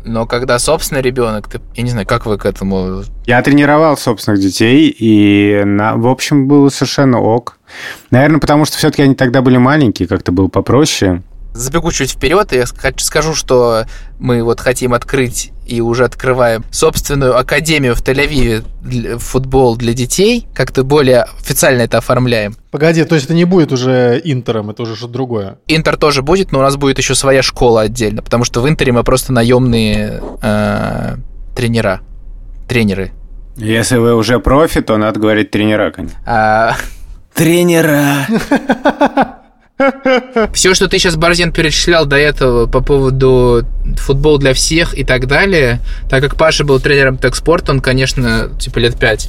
Но 0.08 0.26
когда 0.26 0.58
собственный 0.58 1.02
ребенок, 1.02 1.48
ты, 1.48 1.60
я 1.74 1.82
не 1.82 1.90
знаю, 1.90 2.06
как 2.06 2.26
вы 2.26 2.38
к 2.38 2.46
этому... 2.46 3.02
Я 3.26 3.42
тренировал 3.42 3.96
собственных 3.96 4.40
детей, 4.40 4.88
и, 4.88 5.62
на, 5.64 5.96
в 5.96 6.06
общем, 6.06 6.48
было 6.48 6.68
совершенно 6.70 7.20
ок. 7.20 7.58
Наверное, 8.10 8.40
потому 8.40 8.64
что 8.64 8.78
все-таки 8.78 9.02
они 9.02 9.14
тогда 9.14 9.42
были 9.42 9.58
маленькие, 9.58 10.08
как-то 10.08 10.32
было 10.32 10.48
попроще 10.48 11.22
забегу 11.52 11.90
чуть 11.92 12.12
вперед 12.12 12.52
и 12.52 12.64
скажу, 12.98 13.34
что 13.34 13.84
мы 14.18 14.42
вот 14.42 14.60
хотим 14.60 14.94
открыть 14.94 15.52
и 15.66 15.80
уже 15.80 16.04
открываем 16.04 16.64
собственную 16.70 17.36
академию 17.36 17.94
в 17.94 18.02
Тель-Авиве 18.02 19.18
футбол 19.18 19.76
для 19.76 19.92
детей. 19.92 20.46
Как-то 20.54 20.82
более 20.82 21.22
официально 21.22 21.82
это 21.82 21.98
оформляем. 21.98 22.56
Погоди, 22.70 23.04
то 23.04 23.14
есть 23.14 23.26
это 23.26 23.34
не 23.34 23.44
будет 23.44 23.72
уже 23.72 24.20
Интером, 24.24 24.70
это 24.70 24.82
уже 24.82 24.96
что-то 24.96 25.12
другое? 25.12 25.58
Интер 25.66 25.96
тоже 25.96 26.22
будет, 26.22 26.52
но 26.52 26.60
у 26.60 26.62
нас 26.62 26.76
будет 26.76 26.98
еще 26.98 27.14
своя 27.14 27.42
школа 27.42 27.82
отдельно, 27.82 28.22
потому 28.22 28.44
что 28.44 28.60
в 28.60 28.68
Интере 28.68 28.92
мы 28.92 29.04
просто 29.04 29.32
наемные 29.32 30.22
э, 30.42 31.16
тренера, 31.54 32.00
тренеры. 32.68 33.12
Если 33.56 33.96
вы 33.96 34.14
уже 34.14 34.38
профи, 34.38 34.80
то 34.80 34.96
надо 34.96 35.18
говорить 35.18 35.50
тренера, 35.50 35.90
конечно. 35.90 36.16
А, 36.24 36.76
тренера. 37.34 38.26
Все, 40.52 40.75
что 40.75 40.88
ты 40.88 40.99
сейчас, 40.99 41.16
Борзен, 41.16 41.52
перечислял 41.52 42.06
до 42.06 42.16
этого 42.16 42.66
по 42.66 42.80
поводу 42.80 43.64
футбол 43.97 44.38
для 44.38 44.54
всех 44.54 44.97
и 44.99 45.04
так 45.04 45.26
далее, 45.26 45.80
так 46.11 46.23
как 46.23 46.37
Паша 46.37 46.64
был 46.64 46.80
тренером 46.80 47.18
Текспорт, 47.18 47.70
он, 47.70 47.80
конечно, 47.80 48.50
типа 48.58 48.78
лет 48.78 48.99
пять, 48.99 49.28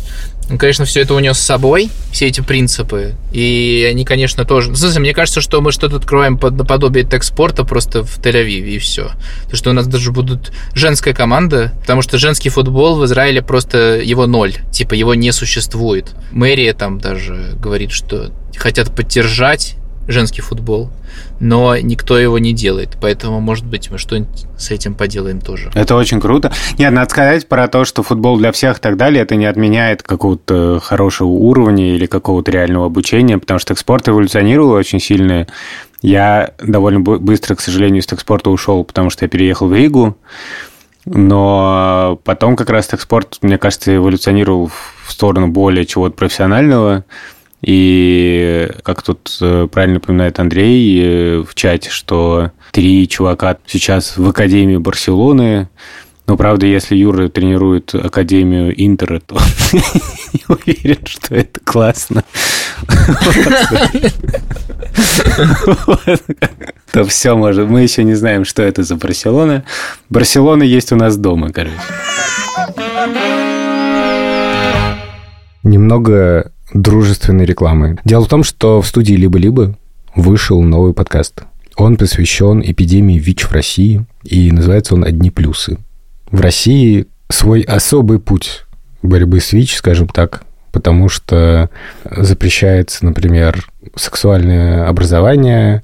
он, 0.49 0.57
конечно, 0.57 0.85
все 0.85 1.01
это 1.01 1.13
унес 1.13 1.37
с 1.37 1.43
собой, 1.43 1.89
все 2.11 2.27
эти 2.27 2.41
принципы, 2.41 3.13
и 3.31 3.87
они, 3.89 4.03
конечно, 4.03 4.45
тоже... 4.45 4.69
Ну, 4.71 4.75
смысле, 4.75 5.01
мне 5.01 5.13
кажется, 5.13 5.41
что 5.41 5.61
мы 5.61 5.71
что-то 5.71 5.97
открываем 5.97 6.37
под 6.37 6.55
наподобие 6.55 7.03
Текспорта 7.05 7.63
просто 7.63 8.03
в 8.03 8.17
Тель-Авиве, 8.19 8.71
и 8.71 8.79
все. 8.79 9.11
То, 9.49 9.55
что 9.55 9.69
у 9.69 9.73
нас 9.73 9.85
даже 9.85 10.11
будут 10.11 10.51
женская 10.73 11.13
команда, 11.13 11.73
потому 11.81 12.01
что 12.01 12.17
женский 12.17 12.49
футбол 12.49 12.95
в 12.95 13.05
Израиле 13.05 13.43
просто 13.43 13.99
его 13.99 14.25
ноль, 14.25 14.55
типа 14.71 14.95
его 14.95 15.13
не 15.13 15.31
существует. 15.31 16.15
Мэрия 16.31 16.73
там 16.73 16.99
даже 16.99 17.53
говорит, 17.59 17.91
что 17.91 18.31
хотят 18.57 18.93
поддержать 18.93 19.75
женский 20.09 20.41
футбол, 20.41 20.89
но 21.39 21.77
никто 21.77 22.17
его 22.17 22.39
не 22.39 22.51
делает. 22.51 22.97
Поэтому, 22.99 23.39
может 23.39 23.65
быть, 23.65 23.89
мы 23.91 23.97
что-нибудь 23.97 24.45
с 24.57 24.71
этим 24.71 24.95
поделаем 24.95 25.39
тоже. 25.39 25.71
Это 25.75 25.95
очень 25.95 26.19
круто. 26.19 26.51
Нет, 26.77 26.91
надо 26.91 27.09
сказать 27.09 27.47
про 27.47 27.67
то, 27.67 27.85
что 27.85 28.03
футбол 28.03 28.37
для 28.37 28.51
всех 28.51 28.79
и 28.79 28.81
так 28.81 28.97
далее, 28.97 29.21
это 29.21 29.35
не 29.35 29.45
отменяет 29.45 30.03
какого-то 30.03 30.79
хорошего 30.83 31.27
уровня 31.27 31.95
или 31.95 32.07
какого-то 32.07 32.51
реального 32.51 32.87
обучения, 32.87 33.37
потому 33.37 33.59
что 33.59 33.75
спорт 33.75 34.09
эволюционировал 34.09 34.71
очень 34.71 34.99
сильно. 34.99 35.47
Я 36.01 36.53
довольно 36.57 36.99
быстро, 37.01 37.55
к 37.55 37.61
сожалению, 37.61 38.01
из 38.01 38.07
текспорта 38.07 38.49
ушел, 38.49 38.83
потому 38.83 39.09
что 39.09 39.25
я 39.25 39.29
переехал 39.29 39.67
в 39.67 39.73
Ригу. 39.73 40.17
Но 41.05 42.19
потом 42.23 42.55
как 42.55 42.69
раз 42.69 42.87
текспорт, 42.87 43.37
мне 43.41 43.57
кажется, 43.57 43.95
эволюционировал 43.95 44.67
в 44.67 45.11
сторону 45.11 45.47
более 45.47 45.85
чего-то 45.85 46.15
профессионального. 46.15 47.05
И 47.61 48.71
как 48.83 49.01
тут 49.01 49.37
э, 49.41 49.67
правильно 49.69 49.95
напоминает 49.95 50.39
Андрей 50.39 51.01
э, 51.01 51.43
в 51.43 51.55
чате, 51.55 51.89
что 51.89 52.51
три 52.71 53.07
чувака 53.07 53.57
сейчас 53.65 54.17
в 54.17 54.27
Академии 54.29 54.77
Барселоны. 54.77 55.67
Но, 56.25 56.37
правда, 56.37 56.67
если 56.67 56.95
Юра 56.95 57.27
тренирует 57.27 57.95
Академию 57.95 58.71
Интера, 58.79 59.19
то 59.19 59.35
не 59.73 60.43
уверен, 60.47 61.03
что 61.05 61.33
это 61.33 61.59
классно. 61.61 62.23
То 66.91 67.03
все 67.05 67.35
может. 67.35 67.67
Мы 67.67 67.81
еще 67.81 68.03
не 68.03 68.13
знаем, 68.13 68.45
что 68.45 68.61
это 68.61 68.83
за 68.83 68.95
Барселона. 68.95 69.65
Барселона 70.09 70.61
есть 70.61 70.91
у 70.91 70.95
нас 70.95 71.17
дома, 71.17 71.51
короче. 71.51 71.73
Немного 75.63 76.51
дружественной 76.73 77.45
рекламы. 77.45 77.97
Дело 78.03 78.25
в 78.25 78.29
том, 78.29 78.43
что 78.43 78.81
в 78.81 78.87
студии 78.87 79.13
«Либо-либо» 79.13 79.75
вышел 80.15 80.61
новый 80.61 80.93
подкаст. 80.93 81.43
Он 81.75 81.97
посвящен 81.97 82.61
эпидемии 82.61 83.17
ВИЧ 83.17 83.43
в 83.43 83.51
России, 83.51 84.05
и 84.23 84.51
называется 84.51 84.95
он 84.95 85.03
«Одни 85.03 85.31
плюсы». 85.31 85.77
В 86.29 86.41
России 86.41 87.07
свой 87.29 87.61
особый 87.61 88.19
путь 88.19 88.65
борьбы 89.01 89.39
с 89.39 89.53
ВИЧ, 89.53 89.77
скажем 89.77 90.07
так, 90.07 90.43
потому 90.71 91.09
что 91.09 91.69
запрещается, 92.03 93.05
например, 93.05 93.67
сексуальное 93.95 94.87
образование, 94.87 95.83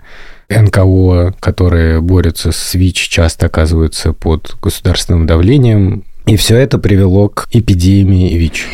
НКО, 0.50 1.34
которые 1.40 2.02
борются 2.02 2.52
с 2.52 2.76
ВИЧ, 2.76 3.10
часто 3.10 3.48
оказываются 3.48 4.14
под 4.14 4.56
государственным 4.62 5.26
давлением, 5.26 6.04
и 6.26 6.36
все 6.38 6.58
это 6.58 6.78
привело 6.78 7.30
к 7.30 7.48
эпидемии 7.52 8.36
ВИЧ. 8.36 8.68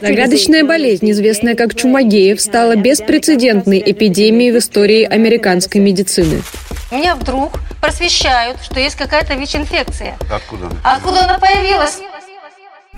Загадочная 0.00 0.64
болезнь, 0.64 1.10
известная 1.10 1.54
как 1.54 1.74
чумагеев, 1.74 2.40
стала 2.40 2.76
беспрецедентной 2.76 3.82
эпидемией 3.84 4.52
в 4.52 4.58
истории 4.58 5.04
американской 5.04 5.80
медицины. 5.80 6.42
Меня 6.90 7.14
вдруг 7.16 7.60
просвещают, 7.80 8.58
что 8.62 8.80
есть 8.80 8.96
какая-то 8.96 9.34
ВИЧ-инфекция. 9.34 10.16
Откуда? 10.30 10.70
Откуда 10.82 11.24
она 11.24 11.38
появилась? 11.38 11.98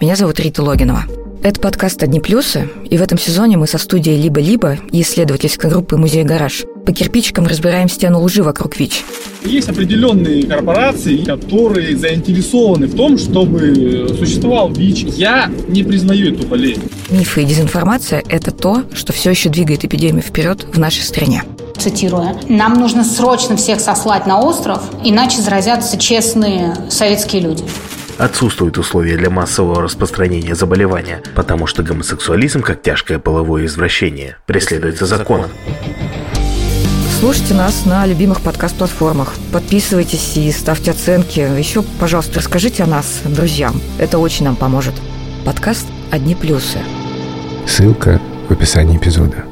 Меня 0.01 0.15
зовут 0.15 0.39
Рита 0.39 0.63
Логинова. 0.63 1.05
Это 1.47 1.61
подкаст 1.61 2.03
«Одни 2.03 2.19
плюсы», 2.19 2.69
и 2.91 2.99
в 2.99 3.03
этом 3.03 3.19
сезоне 3.19 3.57
мы 3.57 3.69
со 3.69 3.79
студией 3.79 4.21
«Либо-либо» 4.21 4.79
и 4.91 5.03
исследовательской 5.03 5.71
группы 5.71 5.97
«Музей 5.97 6.25
Гараж» 6.25 6.65
по 6.85 6.91
кирпичикам 6.93 7.47
разбираем 7.47 7.89
стену 7.89 8.21
лжи 8.23 8.43
вокруг 8.43 8.77
ВИЧ. 8.77 9.05
Есть 9.45 9.69
определенные 9.69 10.45
корпорации, 10.45 11.19
которые 11.19 11.97
заинтересованы 11.97 12.89
в 12.89 12.97
том, 12.97 13.17
чтобы 13.17 14.09
существовал 14.19 14.73
ВИЧ. 14.73 15.05
Я 15.17 15.49
не 15.69 15.85
признаю 15.85 16.35
эту 16.35 16.49
болезнь. 16.49 16.83
Мифы 17.11 17.43
и 17.43 17.45
дезинформация– 17.45 18.25
это 18.29 18.51
то, 18.51 18.83
что 18.93 19.13
все 19.13 19.31
еще 19.31 19.49
двигает 19.49 19.85
эпидемию 19.85 20.23
вперед 20.23 20.67
в 20.73 20.81
нашей 20.81 21.05
стране. 21.05 21.45
Цитируя, 21.79 22.35
«Нам 22.49 22.75
нужно 22.81 23.05
срочно 23.05 23.57
всех 23.57 23.79
сослать 23.79 24.27
на 24.27 24.41
остров, 24.41 24.83
иначе 25.05 25.41
заразятся 25.41 25.97
честные 25.97 26.75
советские 26.91 27.43
люди». 27.43 27.63
Отсутствуют 28.19 28.79
условия 28.79 29.17
для 29.17 29.29
массового 29.29 29.83
распространения 29.83 30.55
заболевания, 30.55 31.23
потому 31.35 31.67
что 31.67 31.83
гомосексуализм, 31.83 32.63
как 32.63 32.81
тяжкое 32.83 33.19
половое 33.19 33.67
извращение, 33.67 34.37
преследуется 34.47 35.05
законом. 35.05 35.51
Слушайте 37.21 37.55
нас 37.55 37.87
на 37.87 38.07
любимых 38.07 38.41
подкаст-платформах. 38.41 39.35
Подписывайтесь 39.53 40.37
и 40.37 40.51
ставьте 40.53 40.91
оценки. 40.91 41.41
Еще, 41.41 41.83
пожалуйста, 41.83 42.41
расскажите 42.41 42.83
о 42.83 42.87
нас 42.87 43.21
друзьям. 43.25 43.81
Это 43.99 44.19
очень 44.19 44.45
нам 44.45 44.57
поможет. 44.57 44.95
Подкаст 45.45 45.87
«Одни 46.11 46.35
плюсы». 46.35 46.79
Ссылка 47.67 48.21
в 48.49 48.53
описании 48.53 48.97
эпизода. 48.97 49.45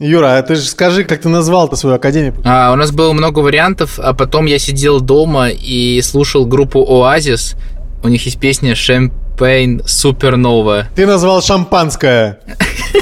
Юра, 0.00 0.38
а 0.38 0.42
ты 0.42 0.56
же 0.56 0.62
скажи, 0.62 1.04
как 1.04 1.20
ты 1.20 1.28
назвал-то 1.28 1.76
свою 1.76 1.94
академию? 1.94 2.34
А, 2.44 2.72
у 2.72 2.76
нас 2.76 2.90
было 2.90 3.12
много 3.12 3.38
вариантов, 3.38 4.00
а 4.02 4.12
потом 4.12 4.46
я 4.46 4.58
сидел 4.58 5.00
дома 5.00 5.50
и 5.50 6.02
слушал 6.02 6.46
группу 6.46 6.84
Оазис. 6.84 7.54
У 8.02 8.08
них 8.08 8.24
есть 8.24 8.40
песня 8.40 8.74
Шампейн 8.74 9.82
Супернова. 9.86 10.88
Ты 10.96 11.06
назвал 11.06 11.42
шампанское. 11.42 12.40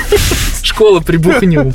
Школа 0.62 1.00
прибухню. 1.00 1.72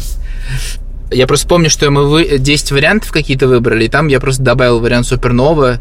Я 1.09 1.25
просто 1.25 1.47
помню, 1.47 1.71
что 1.71 1.89
мы 1.89 2.07
вы... 2.07 2.37
10 2.37 2.71
вариантов 2.71 3.11
какие-то 3.11 3.47
выбрали, 3.47 3.85
и 3.85 3.89
там 3.89 4.09
я 4.09 4.19
просто 4.19 4.43
добавил 4.43 4.79
вариант 4.79 5.07
Супернова. 5.07 5.79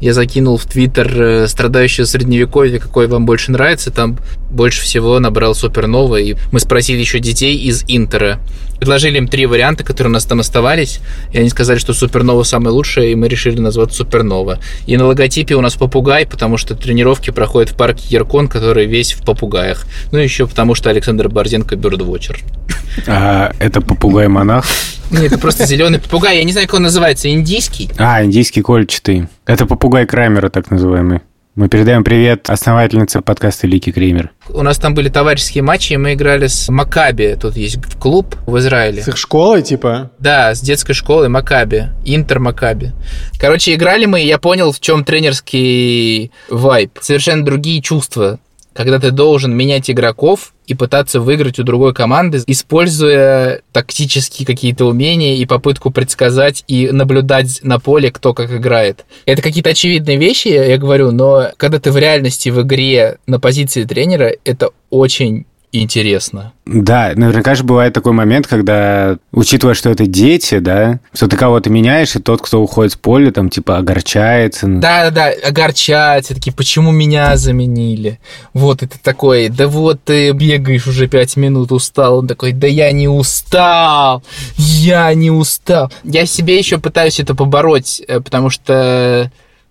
Я 0.00 0.14
закинул 0.14 0.56
в 0.56 0.64
Твиттер 0.64 1.22
э, 1.22 1.48
страдающее 1.48 2.06
средневековье, 2.06 2.78
какой 2.78 3.06
вам 3.06 3.26
больше 3.26 3.50
нравится. 3.50 3.90
Там 3.90 4.16
больше 4.50 4.82
всего 4.82 5.18
набрал 5.18 5.54
Супернова. 5.54 6.16
И 6.16 6.36
мы 6.52 6.60
спросили 6.60 7.00
еще 7.00 7.18
детей 7.20 7.56
из 7.56 7.84
Интера. 7.88 8.40
Предложили 8.78 9.18
им 9.18 9.26
три 9.26 9.46
варианта, 9.46 9.82
которые 9.82 10.10
у 10.10 10.14
нас 10.14 10.24
там 10.24 10.40
оставались. 10.40 11.00
И 11.32 11.38
они 11.38 11.48
сказали, 11.48 11.78
что 11.78 11.92
Супернова 11.92 12.44
самая 12.44 12.72
лучшая, 12.72 13.06
и 13.06 13.14
мы 13.14 13.28
решили 13.28 13.58
назвать 13.58 13.92
Супернова. 13.92 14.60
И 14.86 14.96
на 14.96 15.06
логотипе 15.06 15.56
у 15.56 15.60
нас 15.60 15.74
попугай, 15.74 16.26
потому 16.26 16.56
что 16.56 16.76
тренировки 16.76 17.30
проходят 17.30 17.70
в 17.70 17.76
парке 17.76 18.04
Яркон, 18.08 18.48
который 18.48 18.86
весь 18.86 19.12
в 19.12 19.24
попугаях. 19.24 19.84
Ну, 20.12 20.18
еще 20.18 20.46
потому 20.46 20.74
что 20.74 20.90
Александр 20.90 21.28
Борзенко 21.28 21.76
бёрдвотчер. 21.76 22.40
А 23.06 23.52
это 23.58 23.80
попугай-монах? 23.80 24.64
Нет, 25.10 25.24
это 25.24 25.38
просто 25.38 25.66
зеленый 25.66 25.98
попугай. 25.98 26.38
Я 26.38 26.44
не 26.44 26.52
знаю, 26.52 26.68
как 26.68 26.76
он 26.76 26.82
называется. 26.82 27.28
Индийский? 27.30 27.90
А, 27.98 28.22
индийский 28.24 28.62
кольчатый. 28.62 29.26
Это 29.46 29.66
попугай 29.66 30.06
Крамера, 30.06 30.50
так 30.50 30.70
называемый. 30.70 31.20
Мы 31.58 31.68
передаем 31.68 32.04
привет 32.04 32.50
основательнице 32.50 33.20
подкаста 33.20 33.66
Лики 33.66 33.90
Кремер. 33.90 34.30
У 34.48 34.62
нас 34.62 34.78
там 34.78 34.94
были 34.94 35.08
товарищеские 35.08 35.64
матчи, 35.64 35.94
и 35.94 35.96
мы 35.96 36.14
играли 36.14 36.46
с 36.46 36.68
Макаби. 36.68 37.34
Тут 37.34 37.56
есть 37.56 37.78
клуб 37.98 38.36
в 38.46 38.58
Израиле. 38.58 39.02
С 39.02 39.08
их 39.08 39.16
школой, 39.16 39.62
типа? 39.62 40.12
Да, 40.20 40.54
с 40.54 40.60
детской 40.60 40.92
школой 40.92 41.28
Макаби. 41.28 41.88
Интер 42.04 42.38
Макаби. 42.38 42.92
Короче, 43.40 43.74
играли 43.74 44.06
мы, 44.06 44.22
и 44.22 44.26
я 44.28 44.38
понял, 44.38 44.70
в 44.70 44.78
чем 44.78 45.02
тренерский 45.02 46.30
вайп. 46.48 46.96
Совершенно 47.00 47.44
другие 47.44 47.82
чувства 47.82 48.38
когда 48.78 49.00
ты 49.00 49.10
должен 49.10 49.56
менять 49.56 49.90
игроков 49.90 50.54
и 50.68 50.74
пытаться 50.74 51.18
выиграть 51.18 51.58
у 51.58 51.64
другой 51.64 51.92
команды, 51.92 52.44
используя 52.46 53.62
тактические 53.72 54.46
какие-то 54.46 54.84
умения 54.84 55.34
и 55.34 55.46
попытку 55.46 55.90
предсказать 55.90 56.62
и 56.68 56.88
наблюдать 56.92 57.58
на 57.64 57.80
поле, 57.80 58.12
кто 58.12 58.34
как 58.34 58.52
играет. 58.52 59.04
Это 59.26 59.42
какие-то 59.42 59.70
очевидные 59.70 60.16
вещи, 60.16 60.46
я 60.46 60.78
говорю, 60.78 61.10
но 61.10 61.48
когда 61.56 61.80
ты 61.80 61.90
в 61.90 61.98
реальности 61.98 62.50
в 62.50 62.62
игре 62.62 63.18
на 63.26 63.40
позиции 63.40 63.82
тренера, 63.82 64.32
это 64.44 64.70
очень 64.90 65.44
интересно. 65.72 66.52
Да, 66.64 67.12
наверняка 67.14 67.54
же 67.54 67.64
бывает 67.64 67.94
такой 67.94 68.12
момент, 68.12 68.46
когда, 68.46 69.18
учитывая, 69.32 69.74
что 69.74 69.90
это 69.90 70.06
дети, 70.06 70.58
да, 70.58 71.00
что 71.14 71.28
ты 71.28 71.36
кого-то 71.36 71.70
меняешь, 71.70 72.14
и 72.16 72.20
тот, 72.20 72.42
кто 72.42 72.60
уходит 72.60 72.92
с 72.92 72.96
поля, 72.96 73.30
там, 73.30 73.48
типа, 73.48 73.78
огорчается. 73.78 74.66
Да-да-да, 74.66 75.32
огорчается, 75.46 76.34
такие, 76.34 76.52
почему 76.52 76.90
меня 76.90 77.36
заменили? 77.36 78.18
Вот 78.52 78.82
это 78.82 78.98
такой, 79.02 79.48
да 79.48 79.66
вот 79.68 80.02
ты 80.04 80.32
бегаешь 80.32 80.86
уже 80.86 81.08
пять 81.08 81.36
минут, 81.36 81.72
устал. 81.72 82.18
Он 82.18 82.28
такой, 82.28 82.52
да 82.52 82.66
я 82.66 82.92
не 82.92 83.08
устал, 83.08 84.22
я 84.56 85.12
не 85.14 85.30
устал. 85.30 85.92
Я 86.04 86.26
себе 86.26 86.58
еще 86.58 86.78
пытаюсь 86.78 87.20
это 87.20 87.34
побороть, 87.34 88.02
э, 88.06 88.20
потому 88.20 88.50
что 88.50 89.30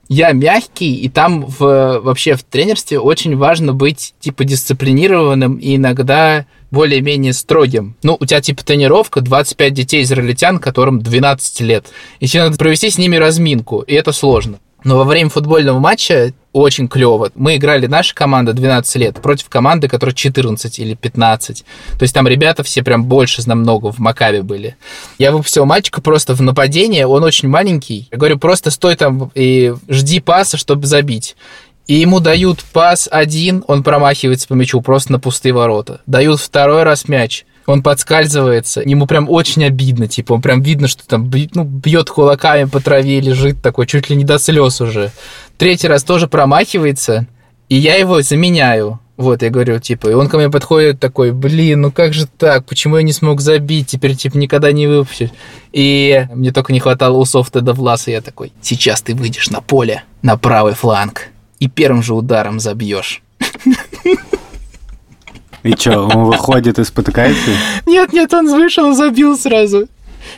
я 0.09 0.31
мягкий, 0.31 0.95
и 0.95 1.09
там 1.09 1.45
в, 1.45 1.99
вообще 1.99 2.35
в 2.35 2.43
тренерстве 2.43 2.99
очень 2.99 3.35
важно 3.35 3.73
быть 3.73 4.13
типа 4.19 4.43
дисциплинированным 4.43 5.55
и 5.55 5.75
иногда 5.75 6.45
более-менее 6.71 7.33
строгим. 7.33 7.95
Ну, 8.03 8.17
у 8.19 8.25
тебя 8.25 8.41
типа 8.41 8.63
тренировка, 8.63 9.21
25 9.21 9.73
детей 9.73 10.03
израильтян, 10.03 10.59
которым 10.59 11.01
12 11.01 11.61
лет. 11.61 11.87
И 12.19 12.27
тебе 12.27 12.43
надо 12.43 12.57
провести 12.57 12.89
с 12.89 12.97
ними 12.97 13.15
разминку, 13.15 13.81
и 13.81 13.93
это 13.93 14.11
сложно. 14.11 14.59
Но 14.83 14.97
во 14.97 15.03
время 15.03 15.29
футбольного 15.29 15.79
матча 15.79 16.33
очень 16.57 16.87
клево. 16.87 17.31
Мы 17.35 17.57
играли, 17.57 17.87
наша 17.87 18.13
команда 18.15 18.53
12 18.53 18.95
лет 18.95 19.21
против 19.21 19.49
команды, 19.49 19.87
которая 19.87 20.15
14 20.15 20.79
или 20.79 20.95
15. 20.95 21.65
То 21.97 22.03
есть 22.03 22.13
там 22.13 22.27
ребята 22.27 22.63
все 22.63 22.83
прям 22.83 23.05
больше 23.05 23.41
намного 23.47 23.91
в 23.91 23.99
Макаве 23.99 24.41
были. 24.41 24.75
Я 25.17 25.31
выпустил 25.31 25.65
мальчика 25.65 26.01
просто 26.01 26.33
в 26.33 26.41
нападение, 26.41 27.07
он 27.07 27.23
очень 27.23 27.47
маленький. 27.47 28.07
Я 28.11 28.17
говорю, 28.17 28.37
просто 28.37 28.71
стой 28.71 28.95
там 28.95 29.31
и 29.35 29.73
жди 29.87 30.19
паса, 30.19 30.57
чтобы 30.57 30.87
забить. 30.87 31.35
И 31.87 31.95
ему 31.95 32.19
дают 32.19 32.63
пас 32.73 33.07
один, 33.09 33.63
он 33.67 33.81
промахивается 33.81 34.47
по 34.47 34.53
мячу 34.53 34.81
просто 34.81 35.13
на 35.13 35.19
пустые 35.19 35.53
ворота. 35.53 36.01
Дают 36.05 36.41
второй 36.41 36.83
раз 36.83 37.07
мяч, 37.07 37.45
он 37.65 37.83
подскальзывается, 37.83 38.81
ему 38.81 39.07
прям 39.07 39.29
очень 39.29 39.63
обидно, 39.65 40.07
типа, 40.07 40.33
он 40.33 40.41
прям 40.41 40.61
видно, 40.61 40.87
что 40.87 41.05
там 41.05 41.31
ну, 41.53 41.63
бьет 41.63 42.09
кулаками 42.09 42.63
по 42.63 42.79
траве, 42.79 43.19
лежит 43.21 43.61
такой, 43.61 43.87
чуть 43.87 44.09
ли 44.09 44.15
не 44.15 44.23
до 44.23 44.39
слез 44.39 44.81
уже. 44.81 45.11
Третий 45.57 45.87
раз 45.87 46.03
тоже 46.03 46.27
промахивается, 46.27 47.25
и 47.67 47.75
я 47.75 47.95
его 47.95 48.21
заменяю. 48.21 48.99
Вот, 49.17 49.41
я 49.41 49.49
говорю, 49.49 49.79
типа, 49.79 50.09
и 50.09 50.13
он 50.13 50.29
ко 50.29 50.37
мне 50.37 50.51
подходит 50.51 50.99
такой, 50.99 51.31
блин, 51.31 51.81
ну 51.81 51.91
как 51.91 52.13
же 52.13 52.27
так, 52.27 52.65
почему 52.65 52.97
я 52.97 53.03
не 53.03 53.13
смог 53.13 53.41
забить, 53.41 53.87
теперь, 53.87 54.15
типа, 54.15 54.37
никогда 54.37 54.71
не 54.71 54.85
выпущу. 54.85 55.31
И 55.73 56.27
мне 56.35 56.51
только 56.51 56.71
не 56.71 56.79
хватало 56.79 57.17
усов 57.17 57.49
Теда 57.49 57.73
Власа, 57.73 58.11
я 58.11 58.21
такой, 58.21 58.53
сейчас 58.61 59.01
ты 59.01 59.15
выйдешь 59.15 59.49
на 59.49 59.61
поле, 59.61 60.03
на 60.21 60.37
правый 60.37 60.75
фланг, 60.75 61.29
и 61.57 61.67
первым 61.67 62.03
же 62.03 62.13
ударом 62.13 62.59
забьешь. 62.59 63.23
И 65.63 65.71
что, 65.71 66.01
он 66.01 66.25
выходит 66.25 66.77
и 66.77 66.83
спотыкается? 66.83 67.49
Нет, 67.87 68.13
нет, 68.13 68.31
он 68.35 68.47
вышел, 68.51 68.93
забил 68.93 69.35
сразу. 69.35 69.87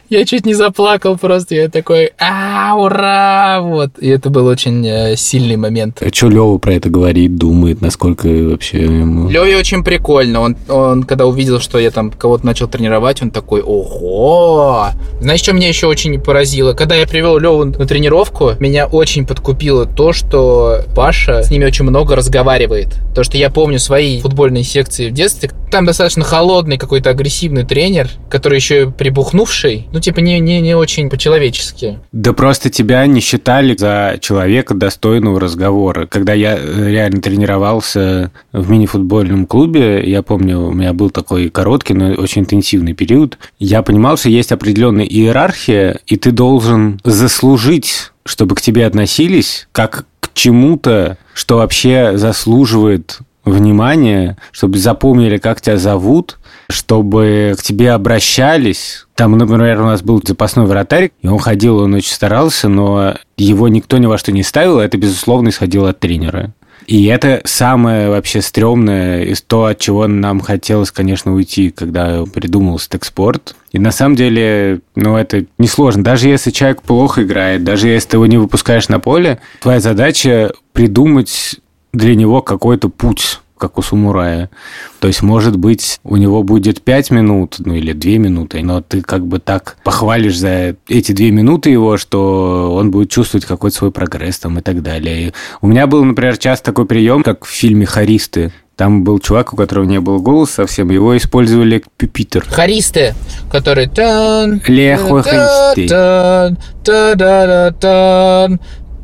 Я 0.10 0.26
чуть 0.26 0.46
не 0.46 0.54
заплакал 0.54 1.18
просто, 1.18 1.56
я 1.56 1.70
такой, 1.70 2.12
а, 2.18 2.76
ура, 2.76 3.60
вот. 3.62 3.92
И 4.00 4.08
это 4.08 4.30
был 4.30 4.48
очень 4.48 4.86
э, 4.86 5.16
сильный 5.16 5.56
момент. 5.56 6.02
А 6.02 6.10
что 6.14 6.30
Лева 6.30 6.58
про 6.58 6.74
это 6.74 6.90
говорит, 6.90 7.38
думает, 7.38 7.82
насколько 7.82 8.28
вообще 8.28 8.84
ему... 8.84 9.30
Леве 9.30 9.58
очень 9.58 9.84
прикольно. 9.84 10.42
Он, 10.42 10.58
он, 10.68 11.04
когда 11.04 11.26
увидел, 11.26 11.60
что 11.60 11.80
я 11.80 11.92
там 11.92 12.12
кого-то 12.12 12.46
начал 12.46 12.68
тренировать, 12.68 13.22
он 13.22 13.32
такой, 13.32 13.62
ого! 13.62 14.90
Знаешь, 15.22 15.42
что 15.42 15.54
меня 15.54 15.68
еще 15.68 15.88
очень 15.88 16.20
поразило? 16.20 16.74
Когда 16.74 16.96
я 16.96 17.08
привел 17.08 17.38
Леву 17.38 17.66
на 17.66 17.86
тренировку, 17.86 18.54
меня 18.60 18.88
очень 18.88 19.26
подкупило 19.26 19.86
то, 19.86 20.14
что 20.14 20.82
Паша 20.96 21.44
с 21.44 21.52
ними 21.52 21.66
очень 21.66 21.86
много 21.86 22.16
разговаривает. 22.16 22.96
То, 23.16 23.24
что 23.24 23.38
я 23.38 23.50
помню 23.50 23.80
свои 23.80 24.22
футбольные 24.22 24.64
секции 24.64 25.10
в 25.10 25.14
детстве, 25.14 25.52
там 25.72 25.86
достаточно 25.86 26.24
холодный 26.24 26.78
какой-то 26.78 27.10
агрессивный 27.10 27.64
тренер, 27.64 28.10
который 28.30 28.56
еще 28.56 28.84
и 28.84 28.86
прибухнувший, 28.86 29.79
ну, 29.92 30.00
типа, 30.00 30.20
не, 30.20 30.40
не, 30.40 30.62
не 30.62 30.76
очень 30.76 31.10
по-человечески. 31.10 32.00
Да 32.12 32.34
просто 32.34 32.70
тебя 32.70 33.06
не 33.06 33.20
считали 33.20 33.76
за 33.76 34.18
человека 34.22 34.74
достойного 34.74 35.40
разговора. 35.40 36.06
Когда 36.06 36.34
я 36.34 36.58
э, 36.58 36.90
реально 36.90 37.22
тренировался 37.22 38.32
в 38.52 38.70
мини-футбольном 38.70 39.46
клубе, 39.46 40.04
я 40.10 40.22
помню, 40.22 40.60
у 40.60 40.72
меня 40.72 40.94
был 40.94 41.10
такой 41.10 41.50
короткий, 41.50 41.94
но 41.94 42.14
очень 42.14 42.42
интенсивный 42.42 42.94
период, 42.94 43.38
я 43.60 43.82
понимал, 43.82 44.18
что 44.18 44.30
есть 44.30 44.52
определенная 44.52 45.06
иерархия, 45.06 46.00
и 46.08 46.16
ты 46.16 46.32
должен 46.32 47.00
заслужить 47.04 48.12
чтобы 48.26 48.56
к 48.56 48.62
тебе 48.62 48.86
относились 48.86 49.68
как 49.72 50.06
к 50.20 50.30
чему-то, 50.36 51.18
что 51.34 51.58
вообще 51.58 52.16
заслуживает 52.16 53.20
внимание, 53.52 54.38
чтобы 54.52 54.78
запомнили, 54.78 55.38
как 55.38 55.62
тебя 55.62 55.78
зовут, 55.78 56.38
чтобы 56.70 57.56
к 57.58 57.64
тебе 57.64 57.92
обращались. 57.92 59.08
Там, 59.16 59.38
например, 59.38 59.82
у 59.82 59.86
нас 59.86 60.02
был 60.02 60.22
запасной 60.24 60.66
вратарь, 60.66 61.12
и 61.22 61.28
он 61.28 61.40
ходил, 61.40 61.80
он 61.80 61.94
очень 61.94 62.14
старался, 62.14 62.70
но 62.70 63.16
его 63.38 63.68
никто 63.68 63.98
ни 63.98 64.06
во 64.06 64.18
что 64.18 64.32
не 64.32 64.44
ставил, 64.44 64.80
это, 64.80 64.98
безусловно, 64.98 65.50
исходило 65.50 65.90
от 65.90 66.00
тренера. 66.00 66.54
И 66.90 67.06
это 67.06 67.42
самое 67.46 68.10
вообще 68.10 68.42
стрёмное 68.42 69.24
из 69.24 69.44
то, 69.44 69.66
от 69.66 69.78
чего 69.78 70.08
нам 70.08 70.40
хотелось, 70.40 70.90
конечно, 70.90 71.36
уйти, 71.36 71.70
когда 71.70 72.24
придумался 72.26 72.90
текспорт. 72.90 73.56
И 73.72 73.78
на 73.78 73.92
самом 73.92 74.16
деле, 74.16 74.82
ну, 74.96 75.16
это 75.16 75.46
несложно. 75.60 76.04
Даже 76.04 76.30
если 76.30 76.50
человек 76.50 76.82
плохо 76.82 77.22
играет, 77.22 77.64
даже 77.64 77.90
если 77.90 78.10
ты 78.10 78.18
его 78.18 78.26
не 78.26 78.38
выпускаешь 78.38 78.90
на 78.90 79.00
поле, 79.00 79.40
твоя 79.62 79.80
задача 79.80 80.52
придумать 80.74 81.60
для 81.94 82.16
него 82.16 82.42
какой-то 82.42 82.90
путь 82.90 83.40
как 83.60 83.78
у 83.78 83.82
самурая. 83.82 84.50
То 85.00 85.08
есть, 85.08 85.22
может 85.22 85.58
быть, 85.58 86.00
у 86.04 86.16
него 86.16 86.42
будет 86.44 86.82
5 86.82 87.12
минут, 87.12 87.58
ну 87.60 87.76
или 87.76 87.92
2 87.92 88.12
минуты, 88.12 88.64
но 88.64 88.82
ты 88.82 89.02
как 89.02 89.28
бы 89.28 89.40
так 89.40 89.76
похвалишь 89.84 90.38
за 90.38 90.76
эти 90.88 91.12
2 91.12 91.26
минуты 91.28 91.70
его, 91.70 91.98
что 91.98 92.74
он 92.74 92.90
будет 92.90 93.12
чувствовать 93.12 93.46
какой-то 93.46 93.76
свой 93.76 93.92
прогресс 93.92 94.40
там 94.40 94.58
и 94.58 94.62
так 94.62 94.82
далее. 94.82 95.28
И 95.28 95.34
у 95.62 95.68
меня 95.68 95.86
был, 95.88 96.04
например, 96.04 96.38
часто 96.38 96.66
такой 96.68 96.86
прием, 96.86 97.22
как 97.22 97.46
в 97.46 97.50
фильме 97.50 97.86
«Харисты». 97.86 98.52
Там 98.78 99.04
был 99.04 99.20
чувак, 99.20 99.52
у 99.52 99.58
которого 99.58 99.84
не 99.84 100.00
было 100.00 100.20
голоса 100.20 100.54
совсем, 100.54 100.90
его 100.90 101.18
использовали 101.18 101.84
пюпитер. 101.98 102.46
Харисты, 102.48 103.14
который... 103.52 103.90
Тан, 103.90 104.62
Лехо 104.66 105.22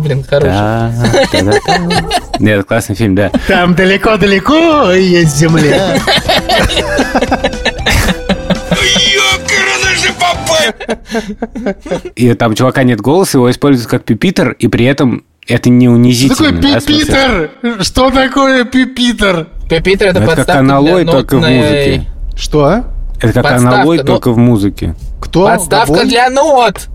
Блин, 0.01 0.23
хороший. 0.29 0.91
Нет, 2.39 2.65
классный 2.65 2.95
фильм, 2.95 3.15
да. 3.15 3.31
Там 3.47 3.73
далеко-далеко 3.73 4.91
есть 4.91 5.37
земля. 5.37 5.97
И 12.15 12.33
там 12.33 12.55
чувака 12.55 12.83
нет 12.83 12.99
голоса, 12.99 13.37
его 13.37 13.49
используют 13.49 13.89
как 13.89 14.03
пипитер, 14.03 14.57
и 14.59 14.67
при 14.67 14.85
этом 14.85 15.23
это 15.47 15.69
не 15.69 15.87
унизительно. 15.87 16.35
Что 16.35 16.51
такое 16.51 16.81
пипитер? 16.81 17.49
Что 17.81 18.11
такое 18.11 18.65
пипитер? 18.65 19.47
Пипитер 19.71 20.07
это 20.07 20.19
Это 20.19 20.27
как 20.27 20.35
подставка 20.37 20.59
аналой, 20.59 21.03
для 21.03 21.11
только 21.13 21.37
в 21.37 21.39
нотной- 21.41 21.57
музыке. 21.57 22.05
Что? 22.35 22.69
Это 23.21 23.33
как 23.33 23.43
Подставка, 23.43 23.55
аналой, 23.55 23.97
но- 23.97 24.03
только 24.03 24.31
в 24.31 24.37
музыке. 24.37 24.95
Кто? 25.21 25.45
Подставка 25.47 25.91
Габон? 25.93 26.07
для 26.09 26.29
нот. 26.29 26.87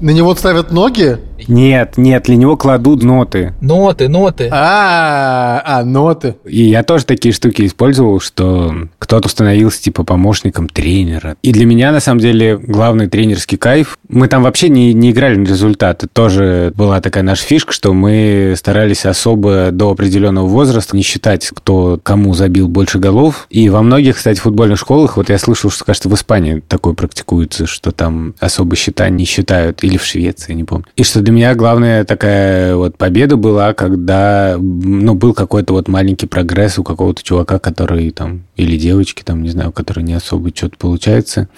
На 0.00 0.10
него 0.10 0.34
ставят 0.34 0.70
ноги? 0.72 1.18
Нет, 1.48 1.94
нет, 1.96 2.24
для 2.24 2.36
него 2.36 2.56
кладут 2.56 3.02
ноты. 3.02 3.54
Ноты, 3.60 4.08
ноты. 4.08 4.48
А, 4.50 5.62
а, 5.64 5.84
ноты. 5.84 6.36
И 6.44 6.64
я 6.64 6.82
тоже 6.82 7.04
такие 7.04 7.32
штуки 7.32 7.66
использовал, 7.66 8.20
что 8.20 8.74
кто-то 8.98 9.28
становился 9.28 9.82
типа 9.82 10.04
помощником 10.04 10.68
тренера. 10.68 11.36
И 11.42 11.52
для 11.52 11.66
меня, 11.66 11.92
на 11.92 12.00
самом 12.00 12.20
деле, 12.20 12.56
главный 12.56 13.08
тренерский 13.08 13.58
кайф. 13.58 13.98
Мы 14.08 14.28
там 14.28 14.42
вообще 14.42 14.68
не, 14.68 14.92
не 14.92 15.10
играли 15.10 15.36
на 15.36 15.46
результат. 15.46 16.04
Это 16.04 16.12
тоже 16.12 16.72
была 16.74 17.00
такая 17.00 17.22
наша 17.22 17.44
фишка, 17.44 17.72
что 17.72 17.92
мы 17.92 18.54
старались 18.56 19.06
особо 19.06 19.70
до 19.72 19.90
определенного 19.90 20.46
возраста 20.46 20.96
не 20.96 21.02
считать, 21.02 21.48
кто 21.48 22.00
кому 22.02 22.34
забил 22.34 22.68
больше 22.68 22.98
голов. 22.98 23.46
И 23.50 23.68
во 23.68 23.82
многих, 23.82 24.16
кстати, 24.16 24.38
футбольных 24.38 24.78
школах, 24.78 25.16
вот 25.16 25.28
я 25.28 25.38
слышал, 25.38 25.70
что, 25.70 25.84
кажется, 25.84 26.08
в 26.08 26.14
Испании 26.14 26.62
такое 26.66 26.94
практикуется, 26.94 27.66
что 27.66 27.92
там 27.92 28.34
особо 28.40 28.76
счета 28.76 29.08
не 29.08 29.24
считают. 29.24 29.82
Или 29.84 29.96
в 29.96 30.04
Швеции, 30.04 30.52
не 30.54 30.64
помню. 30.64 30.86
И 30.96 31.02
что 31.02 31.20
для 31.26 31.32
меня 31.32 31.56
главная 31.56 32.04
такая 32.04 32.76
вот 32.76 32.96
победа 32.96 33.36
была, 33.36 33.74
когда, 33.74 34.56
ну, 34.60 35.14
был 35.14 35.34
какой-то 35.34 35.72
вот 35.72 35.88
маленький 35.88 36.28
прогресс 36.28 36.78
у 36.78 36.84
какого-то 36.84 37.20
чувака, 37.24 37.58
который 37.58 38.12
там, 38.12 38.44
или 38.54 38.78
девочки 38.78 39.24
там, 39.24 39.42
не 39.42 39.48
знаю, 39.48 39.70
у 39.70 39.72
которой 39.72 40.04
не 40.04 40.14
особо 40.14 40.50
что-то 40.54 40.76
получается. 40.78 41.48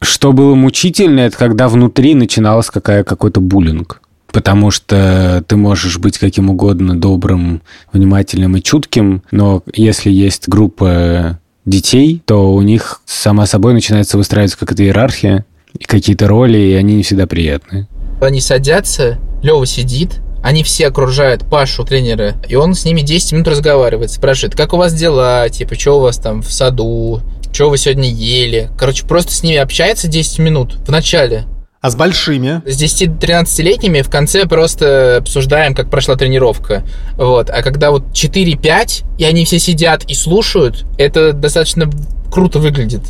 Что 0.00 0.32
было 0.32 0.54
мучительно, 0.54 1.18
это 1.18 1.36
когда 1.36 1.68
внутри 1.68 2.14
начиналась 2.14 2.70
какая, 2.70 3.02
какой-то 3.02 3.40
буллинг. 3.40 4.02
Потому 4.30 4.70
что 4.70 5.42
ты 5.48 5.56
можешь 5.56 5.98
быть 5.98 6.16
каким 6.16 6.48
угодно 6.48 6.96
добрым, 6.96 7.62
внимательным 7.92 8.56
и 8.56 8.62
чутким, 8.62 9.24
но 9.32 9.64
если 9.74 10.10
есть 10.10 10.48
группа 10.48 11.40
детей, 11.66 12.22
то 12.24 12.54
у 12.54 12.62
них 12.62 13.00
сама 13.04 13.46
собой 13.46 13.74
начинается 13.74 14.16
выстраиваться 14.16 14.58
какая-то 14.60 14.84
иерархия, 14.84 15.44
и 15.76 15.84
какие-то 15.84 16.28
роли, 16.28 16.58
и 16.58 16.74
они 16.74 16.94
не 16.94 17.02
всегда 17.02 17.26
приятные. 17.26 17.88
Они 18.20 18.40
садятся, 18.40 19.18
Лева 19.42 19.66
сидит, 19.66 20.20
они 20.42 20.62
все 20.62 20.88
окружают 20.88 21.48
Пашу, 21.48 21.84
тренера, 21.84 22.34
и 22.48 22.54
он 22.54 22.74
с 22.74 22.84
ними 22.84 23.00
10 23.00 23.32
минут 23.32 23.48
разговаривает, 23.48 24.10
спрашивает, 24.10 24.56
как 24.56 24.72
у 24.72 24.76
вас 24.76 24.94
дела, 24.94 25.48
типа, 25.48 25.74
что 25.74 25.98
у 25.98 26.00
вас 26.00 26.18
там 26.18 26.42
в 26.42 26.52
саду, 26.52 27.20
что 27.52 27.70
вы 27.70 27.78
сегодня 27.78 28.08
ели. 28.08 28.70
Короче, 28.78 29.06
просто 29.06 29.32
с 29.32 29.42
ними 29.42 29.58
общается 29.58 30.08
10 30.08 30.38
минут 30.38 30.74
в 30.86 30.90
начале. 30.90 31.44
А 31.80 31.90
с 31.90 31.94
большими? 31.94 32.60
С 32.66 32.82
10-13-летними 32.82 34.02
в 34.02 34.10
конце 34.10 34.46
просто 34.46 35.18
обсуждаем, 35.18 35.74
как 35.74 35.88
прошла 35.90 36.16
тренировка. 36.16 36.82
Вот. 37.16 37.50
А 37.50 37.62
когда 37.62 37.92
вот 37.92 38.02
4-5, 38.12 39.04
и 39.18 39.24
они 39.24 39.44
все 39.44 39.60
сидят 39.60 40.02
и 40.04 40.14
слушают, 40.14 40.84
это 40.98 41.32
достаточно 41.32 41.88
круто 42.32 42.58
выглядит. 42.58 43.02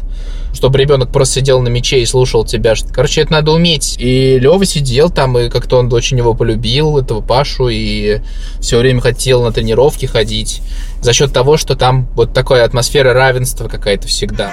Чтобы 0.53 0.79
ребенок 0.79 1.11
просто 1.11 1.37
сидел 1.37 1.63
на 1.63 1.69
мече 1.69 2.03
и 2.03 2.07
слушал 2.07 2.45
тебя. 2.45 2.75
Короче, 2.93 3.23
это 3.23 3.33
надо 3.33 3.53
уметь. 3.53 3.97
И 3.99 4.39
Лева 4.39 4.67
сидел 4.67 5.09
там, 5.09 5.39
и 5.39 5.49
как-то 5.49 5.79
он 5.79 5.91
очень 5.91 6.19
его 6.19 6.35
полюбил, 6.35 6.99
этого 6.99 7.23
Пашу, 7.23 7.69
и 7.71 8.21
все 8.61 8.79
время 8.79 9.01
хотел 9.01 9.43
на 9.45 9.51
тренировки 9.51 10.05
ходить. 10.05 10.61
За 11.01 11.15
счет 11.15 11.33
того, 11.33 11.57
что 11.57 11.75
там 11.75 12.07
вот 12.15 12.35
такая 12.35 12.65
атмосфера 12.65 13.15
равенства 13.15 13.67
какая-то 13.67 14.09
всегда. 14.09 14.53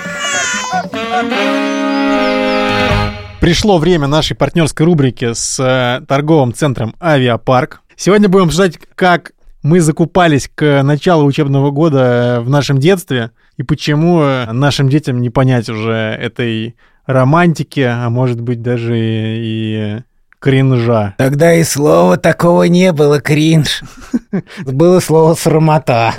Пришло 3.46 3.78
время 3.78 4.08
нашей 4.08 4.36
партнерской 4.36 4.88
рубрики 4.88 5.34
с 5.36 5.60
э, 5.60 6.04
торговым 6.08 6.52
центром 6.52 6.96
«Авиапарк». 7.00 7.84
Сегодня 7.96 8.28
будем 8.28 8.46
обсуждать, 8.46 8.80
как 8.96 9.34
мы 9.62 9.82
закупались 9.82 10.50
к 10.56 10.82
началу 10.82 11.26
учебного 11.26 11.70
года 11.70 12.40
в 12.42 12.50
нашем 12.50 12.80
детстве 12.80 13.30
и 13.58 13.62
почему 13.62 14.24
нашим 14.52 14.90
детям 14.90 15.22
не 15.22 15.30
понять 15.30 15.70
уже 15.70 15.92
этой 15.92 16.76
романтики, 17.06 17.82
а 17.82 18.10
может 18.10 18.42
быть 18.42 18.64
даже 18.64 18.96
и 18.98 20.00
кринжа. 20.40 21.14
Тогда 21.20 21.54
и 21.54 21.64
слова 21.64 22.18
такого 22.18 22.64
не 22.64 22.92
было, 22.94 23.22
кринж. 23.22 23.84
Было 24.66 25.00
слово 25.00 25.36
срамота. 25.36 26.16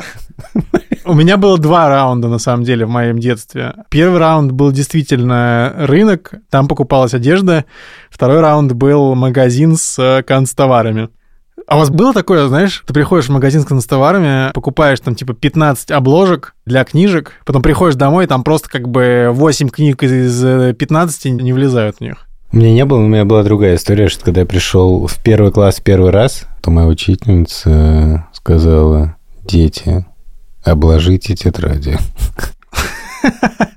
У 1.04 1.14
меня 1.14 1.36
было 1.36 1.56
два 1.58 1.88
раунда, 1.88 2.28
на 2.28 2.38
самом 2.38 2.64
деле, 2.64 2.86
в 2.86 2.90
моем 2.90 3.18
детстве. 3.18 3.74
Первый 3.90 4.18
раунд 4.18 4.52
был 4.52 4.72
действительно 4.72 5.72
рынок, 5.76 6.34
там 6.50 6.66
покупалась 6.66 7.14
одежда. 7.14 7.64
Второй 8.10 8.40
раунд 8.40 8.72
был 8.72 9.14
магазин 9.14 9.76
с 9.76 9.98
э, 9.98 10.22
канцтоварами. 10.22 11.08
А 11.66 11.76
у 11.76 11.78
вас 11.80 11.90
было 11.90 12.12
такое, 12.12 12.46
знаешь, 12.48 12.84
ты 12.86 12.92
приходишь 12.92 13.26
в 13.26 13.32
магазин 13.32 13.62
с 13.62 13.64
канцтоварами, 13.64 14.52
покупаешь 14.52 15.00
там 15.00 15.14
типа 15.14 15.34
15 15.34 15.90
обложек 15.90 16.54
для 16.64 16.84
книжек, 16.84 17.32
потом 17.44 17.62
приходишь 17.62 17.96
домой, 17.96 18.26
там 18.26 18.44
просто 18.44 18.68
как 18.68 18.88
бы 18.88 19.30
8 19.32 19.68
книг 19.70 20.02
из 20.02 20.76
15 20.76 21.24
не 21.42 21.52
влезают 21.52 21.96
в 21.96 22.00
них. 22.02 22.26
У 22.52 22.58
меня 22.58 22.72
не 22.72 22.84
было, 22.84 22.98
у 22.98 23.06
меня 23.06 23.24
была 23.24 23.42
другая 23.42 23.76
история, 23.76 24.08
что 24.08 24.24
когда 24.24 24.42
я 24.42 24.46
пришел 24.46 25.06
в 25.06 25.22
первый 25.22 25.50
класс 25.50 25.80
первый 25.80 26.10
раз, 26.10 26.44
то 26.62 26.70
моя 26.70 26.86
учительница 26.86 28.28
сказала, 28.32 29.16
дети, 29.44 30.06
обложите 30.66 31.34
тетради. 31.34 31.96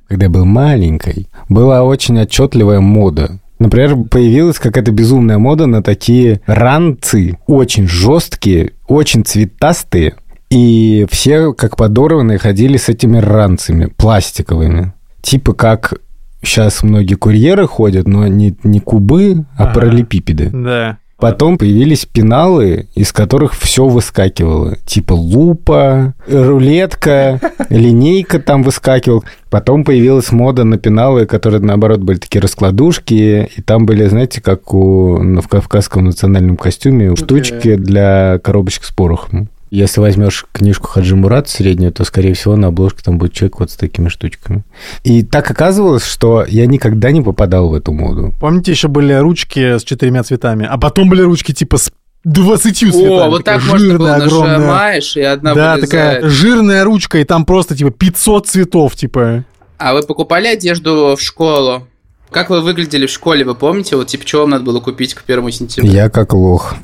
Когда 0.08 0.26
я 0.26 0.30
был 0.30 0.46
маленькой, 0.46 1.28
была 1.48 1.84
очень 1.84 2.20
отчетливая 2.20 2.80
мода. 2.80 3.40
Например, 3.60 3.96
появилась 3.96 4.58
какая-то 4.58 4.92
безумная 4.92 5.38
мода 5.38 5.66
на 5.66 5.84
такие 5.84 6.42
ранцы, 6.46 7.38
очень 7.46 7.88
жесткие, 7.88 8.74
очень 8.88 9.24
цветастые, 9.26 10.16
и 10.50 11.06
все, 11.12 11.54
как 11.54 11.76
подорванные, 11.76 12.40
ходили 12.40 12.78
с 12.78 12.90
этими 12.90 13.18
ранцами 13.18 13.86
пластиковыми. 13.86 14.94
Типа 15.22 15.54
как 15.54 15.94
сейчас 16.42 16.84
многие 16.84 17.16
курьеры 17.16 17.68
ходят, 17.68 18.08
но 18.08 18.28
не, 18.28 18.58
не 18.64 18.80
кубы, 18.80 19.46
а 19.58 19.66
ага. 19.66 19.74
параллелепипеды. 19.74 20.50
Да. 20.52 20.98
Потом 21.20 21.58
появились 21.58 22.06
пеналы, 22.06 22.88
из 22.96 23.12
которых 23.12 23.54
все 23.54 23.86
выскакивало. 23.86 24.78
Типа 24.86 25.14
лупа, 25.14 26.14
рулетка, 26.28 27.42
линейка 27.70 28.40
там 28.40 28.64
выскакивала. 28.64 29.24
Потом 29.50 29.84
появилась 29.84 30.32
мода 30.32 30.64
на 30.64 30.78
пеналы, 30.78 31.26
которые, 31.26 31.62
наоборот, 31.62 32.00
были 32.00 32.20
такие 32.20 32.42
раскладушки. 32.42 33.50
И 33.56 33.62
там 33.62 33.86
были, 33.86 34.08
знаете, 34.08 34.42
как 34.42 34.74
у, 34.74 35.18
в 35.18 35.48
кавказском 35.50 36.06
национальном 36.06 36.56
костюме, 36.56 37.16
штучки 37.16 37.76
для 37.76 38.40
коробочек 38.42 38.86
с 38.86 38.92
порохом. 38.92 39.50
Если 39.72 40.00
возьмешь 40.00 40.46
книжку 40.52 40.88
Хаджи 40.88 41.16
Мурат 41.16 41.48
среднюю, 41.48 41.92
то, 41.92 42.04
скорее 42.04 42.34
всего, 42.34 42.56
на 42.56 42.68
обложке 42.68 43.02
там 43.04 43.18
будет 43.20 43.34
человек 43.34 43.60
вот 43.60 43.70
с 43.72 43.76
такими 43.76 44.10
штучками. 44.10 44.64
И 45.04 45.24
так 45.24 45.50
оказывалось, 45.52 46.06
что 46.06 46.44
я 46.48 46.66
никогда 46.66 47.12
не 47.12 47.22
попадал 47.22 47.70
в 47.70 47.76
эту 47.76 47.92
моду. 47.94 48.34
Помните, 48.40 48.72
еще 48.72 48.88
были 48.88 49.14
ручки 49.14 49.78
с 49.78 49.84
четырьмя 49.84 50.24
цветами, 50.24 50.68
а 50.70 50.78
потом 50.78 51.08
были 51.10 51.22
ручки 51.22 51.52
типа 51.54 51.78
с 51.78 51.92
20 52.24 52.78
цветами. 52.78 53.08
О, 53.08 53.30
вот 53.30 53.44
так 53.46 53.64
можно 53.66 53.98
было 53.98 54.16
огромная. 54.16 54.58
нажимаешь, 54.58 55.16
и 55.16 55.22
одна 55.22 55.54
Да, 55.54 55.74
вылезает. 55.76 55.82
такая 55.82 56.30
жирная 56.30 56.84
ручка, 56.84 57.20
и 57.20 57.24
там 57.24 57.46
просто 57.46 57.76
типа 57.78 57.92
500 57.92 58.48
цветов, 58.48 58.96
типа. 58.96 59.46
А 59.78 59.94
вы 59.94 60.02
покупали 60.02 60.48
одежду 60.48 61.16
в 61.16 61.22
школу? 61.22 61.88
Как 62.32 62.50
вы 62.50 62.62
выглядели 62.62 63.08
в 63.08 63.10
школе, 63.10 63.46
вы 63.46 63.56
помните? 63.56 63.96
Вот 63.96 64.08
типа 64.08 64.26
чего 64.26 64.42
вам 64.42 64.52
надо 64.52 64.64
было 64.64 64.80
купить 64.82 65.14
к 65.14 65.24
первому 65.24 65.50
сентября? 65.52 65.90
Я 65.90 66.10
как 66.10 66.34
лох 66.34 66.76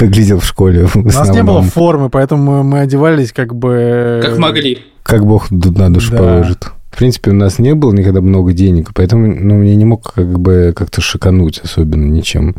выглядел 0.00 0.40
в 0.40 0.44
школе. 0.44 0.86
У 0.94 1.02
нас 1.02 1.30
не 1.30 1.42
было 1.42 1.62
формы, 1.62 2.10
поэтому 2.10 2.62
мы 2.62 2.80
одевались 2.80 3.32
как 3.32 3.54
бы... 3.54 4.20
Как 4.22 4.38
могли. 4.38 4.78
Как 5.02 5.24
бог 5.24 5.50
на 5.50 5.92
душу 5.92 6.12
да. 6.12 6.18
положит. 6.18 6.70
В 6.90 6.96
принципе, 6.98 7.30
у 7.30 7.34
нас 7.34 7.58
не 7.58 7.74
было 7.74 7.92
никогда 7.92 8.20
много 8.20 8.52
денег, 8.52 8.90
поэтому 8.94 9.26
ну, 9.26 9.62
я 9.62 9.76
не 9.76 9.84
мог 9.84 10.12
как 10.12 10.38
бы 10.38 10.72
как-то 10.74 11.00
шикануть 11.00 11.60
особенно 11.62 12.04
ничем. 12.04 12.56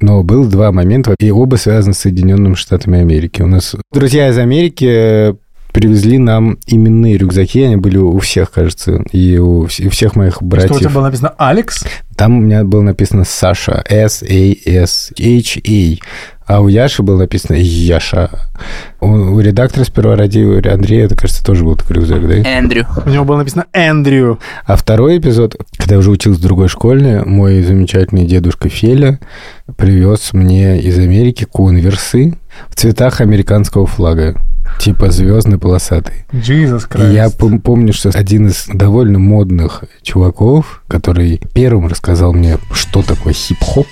Но 0.00 0.22
было 0.22 0.46
два 0.46 0.72
момента, 0.72 1.14
и 1.18 1.30
оба 1.30 1.56
связаны 1.56 1.94
с 1.94 1.98
Соединенными 1.98 2.54
Штатами 2.54 3.00
Америки. 3.00 3.42
У 3.42 3.46
нас 3.46 3.76
друзья 3.92 4.28
из 4.28 4.38
Америки 4.38 5.36
привезли 5.74 6.18
нам 6.18 6.56
именные 6.66 7.18
рюкзаки, 7.18 7.62
они 7.62 7.76
были 7.76 7.98
у 7.98 8.18
всех, 8.20 8.52
кажется, 8.52 9.02
и 9.10 9.38
у, 9.38 9.62
у 9.64 9.68
всех 9.68 10.14
моих 10.14 10.40
братьев. 10.40 10.70
Что 10.70 10.76
у 10.76 10.80
тебя 10.80 10.90
было 10.90 11.02
написано? 11.02 11.34
Алекс? 11.36 11.84
Там 12.16 12.38
у 12.38 12.40
меня 12.40 12.62
было 12.62 12.82
написано 12.82 13.24
Саша, 13.24 13.82
S-A-S-H-A. 13.88 15.18
А 16.46 16.60
у 16.60 16.68
Яши 16.68 17.02
было 17.02 17.18
написано 17.18 17.56
Яша. 17.56 18.30
У, 19.00 19.08
у 19.08 19.40
редактора 19.40 19.82
сперва 19.84 20.14
ради 20.14 20.38
Андрея, 20.68 21.06
это, 21.06 21.16
кажется, 21.16 21.44
тоже 21.44 21.64
был 21.64 21.74
такой 21.74 21.96
рюкзак, 21.96 22.28
да? 22.28 22.34
Эндрю. 22.48 22.86
У 23.04 23.08
него 23.08 23.24
было 23.24 23.38
написано 23.38 23.66
Эндрю. 23.72 24.38
А 24.66 24.76
второй 24.76 25.18
эпизод, 25.18 25.56
когда 25.76 25.96
я 25.96 25.98
уже 25.98 26.10
учился 26.10 26.38
в 26.38 26.42
другой 26.42 26.68
школе, 26.68 27.22
мой 27.24 27.62
замечательный 27.62 28.26
дедушка 28.26 28.68
Феля 28.68 29.18
привез 29.76 30.34
мне 30.34 30.80
из 30.80 30.98
Америки 30.98 31.46
конверсы 31.50 32.34
в 32.68 32.76
цветах 32.76 33.20
американского 33.20 33.86
флага. 33.86 34.40
Типа 34.80 35.10
звездный 35.10 35.58
полосатый. 35.58 36.24
Jesus 36.32 36.88
Christ. 36.88 37.10
И 37.10 37.14
я 37.14 37.26
пом- 37.26 37.60
помню, 37.60 37.92
что 37.92 38.10
один 38.10 38.48
из 38.48 38.64
довольно 38.66 39.18
модных 39.18 39.84
чуваков, 40.02 40.82
который 40.88 41.40
первым 41.52 41.86
рассказал 41.86 42.32
мне, 42.32 42.58
что 42.72 43.02
такое 43.02 43.34
хип-хоп, 43.34 43.86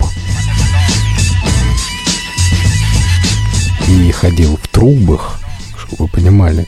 и 3.87 4.11
ходил 4.11 4.57
в 4.61 4.67
трубах, 4.67 5.39
чтобы 5.77 6.05
вы 6.05 6.07
понимали. 6.09 6.67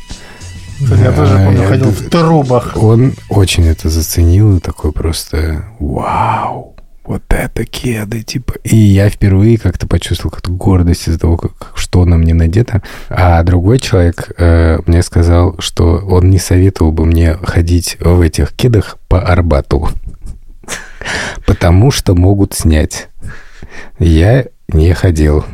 Я 0.80 1.12
тоже 1.12 1.38
помню, 1.38 1.64
а, 1.64 1.68
ходил 1.68 1.90
в 1.90 2.10
трубах. 2.10 2.74
Он 2.76 3.14
очень 3.30 3.66
это 3.66 3.90
заценил 3.90 4.58
и 4.58 4.60
такой 4.60 4.92
просто 4.92 5.66
вау 5.80 6.75
вот 7.06 7.24
это 7.30 7.65
кеды, 7.65 8.24
типа. 8.24 8.56
И 8.63 8.76
я 8.76 9.10
впервые 9.10 9.58
как-то 9.58 9.88
почувствовал 9.88 10.32
какую-то 10.32 10.52
гордость 10.52 11.08
из-за 11.08 11.20
того, 11.20 11.38
как, 11.38 11.72
что 11.76 12.06
на 12.06 12.18
мне 12.18 12.34
надето. 12.34 12.82
А 13.10 13.41
другой 13.44 13.80
человек 13.80 14.32
э, 14.38 14.80
мне 14.86 15.02
сказал, 15.02 15.56
что 15.60 15.98
он 15.98 16.30
не 16.30 16.39
советовал 16.39 16.91
бы 16.91 17.06
мне 17.06 17.36
ходить 17.36 17.98
в 18.00 18.22
этих 18.22 18.54
кедах 18.54 18.98
по 19.08 19.22
Арбату, 19.22 19.89
потому 21.46 21.91
что 21.91 22.15
могут 22.15 22.54
снять. 22.54 23.10
Я 24.00 24.46
не 24.68 24.94
ходил. 24.94 25.46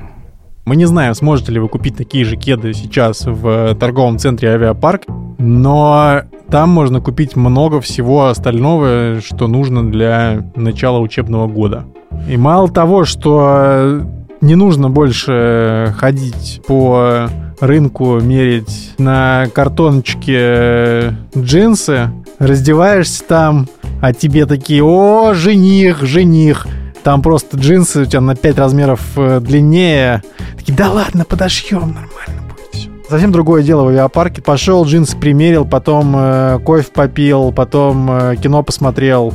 Мы 0.65 0.75
не 0.75 0.85
знаем, 0.85 1.15
сможете 1.15 1.51
ли 1.53 1.59
вы 1.59 1.67
купить 1.67 1.97
такие 1.97 2.23
же 2.23 2.35
кеды 2.35 2.73
сейчас 2.73 3.25
в 3.25 3.75
торговом 3.75 4.19
центре 4.19 4.49
Авиапарк, 4.51 5.03
но 5.39 6.21
там 6.49 6.69
можно 6.69 7.01
купить 7.01 7.35
много 7.35 7.81
всего 7.81 8.27
остального, 8.27 9.21
что 9.25 9.47
нужно 9.47 9.89
для 9.89 10.51
начала 10.55 10.99
учебного 10.99 11.47
года. 11.47 11.85
И 12.29 12.37
мало 12.37 12.69
того, 12.69 13.05
что 13.05 14.01
не 14.41 14.55
нужно 14.55 14.89
больше 14.89 15.95
ходить 15.97 16.61
по 16.67 17.27
рынку, 17.59 18.19
мерить 18.19 18.93
на 18.99 19.47
картоночке 19.53 21.15
джинсы, 21.35 22.11
раздеваешься 22.37 23.23
там, 23.23 23.67
а 24.01 24.13
тебе 24.13 24.45
такие, 24.45 24.83
о, 24.83 25.33
жених, 25.33 26.03
жених, 26.03 26.67
там 27.03 27.21
просто 27.21 27.57
джинсы 27.57 28.01
у 28.01 28.05
тебя 28.05 28.21
на 28.21 28.35
5 28.35 28.57
размеров 28.57 29.01
э, 29.15 29.39
длиннее. 29.39 30.23
Такие, 30.57 30.73
да 30.75 30.91
ладно, 30.91 31.25
подошьем, 31.25 31.79
нормально 31.79 32.41
будет 32.49 32.69
все. 32.71 32.89
Совсем 33.09 33.31
другое 33.31 33.63
дело 33.63 33.83
в 33.83 33.87
авиапарке. 33.87 34.41
Пошел, 34.41 34.85
джинсы 34.85 35.17
примерил, 35.17 35.65
потом 35.65 36.13
э, 36.15 36.59
кофе 36.63 36.87
попил, 36.93 37.51
потом 37.51 38.09
э, 38.11 38.35
кино 38.41 38.63
посмотрел 38.63 39.33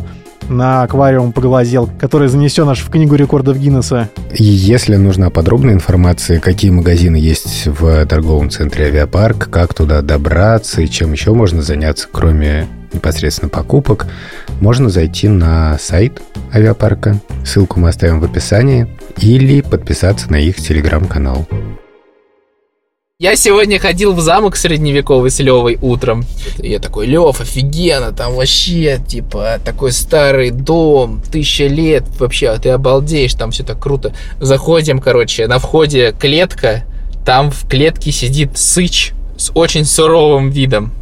на 0.49 0.83
аквариум 0.83 1.33
поглазел, 1.33 1.91
который 1.99 2.29
занесен 2.29 2.69
аж 2.69 2.81
в 2.81 2.91
книгу 2.91 3.15
рекордов 3.17 3.59
Гиннесса. 3.59 4.11
Если 4.33 4.97
нужна 4.97 5.31
подробная 5.31 5.75
информация, 5.75 6.41
какие 6.41 6.71
магазины 6.71 7.17
есть 7.17 7.67
в 7.67 8.07
торговом 8.07 8.51
центре 8.51 8.87
Авиапарк, 8.87 9.51
как 9.51 9.75
туда 9.75 10.03
добраться 10.03 10.83
и 10.83 10.89
чем 10.89 11.13
еще 11.13 11.33
можно 11.33 11.63
заняться, 11.63 12.09
кроме 12.11 12.69
непосредственно 12.95 13.49
покупок, 13.49 14.07
можно 14.61 14.89
зайти 14.89 15.29
на 15.29 15.79
сайт 15.79 16.21
авиапарка, 16.53 17.21
ссылку 17.45 17.81
мы 17.81 17.89
оставим 17.89 18.21
в 18.21 18.25
описании, 18.25 18.89
или 19.21 19.61
подписаться 19.61 20.31
на 20.31 20.37
их 20.37 20.57
телеграм-канал. 20.57 21.47
Я 23.19 23.35
сегодня 23.35 23.79
ходил 23.79 24.13
в 24.13 24.21
замок 24.21 24.57
средневековый 24.57 25.31
с 25.31 25.39
Левой 25.39 25.79
утром. 25.81 26.27
Я 26.59 26.79
такой, 26.79 27.07
Лев, 27.07 27.41
офигенно, 27.41 28.13
там 28.13 28.35
вообще, 28.35 29.01
типа, 29.09 29.59
такой 29.65 29.93
старый 29.93 30.51
дом, 30.51 31.23
тысяча 31.33 31.67
лет, 31.67 32.05
вообще, 32.19 32.55
ты 32.59 32.69
обалдеешь, 32.69 33.33
там 33.33 33.53
все 33.53 33.65
так 33.65 33.81
круто. 33.81 34.13
Заходим, 34.39 34.99
короче, 34.99 35.47
на 35.47 35.59
входе 35.59 36.13
клетка, 36.13 36.85
там 37.25 37.51
в 37.51 37.67
клетке 37.67 38.13
сидит 38.13 38.59
сыч 38.59 39.15
с 39.39 39.51
очень 39.55 39.87
суровым 39.87 40.51
видом 40.51 40.93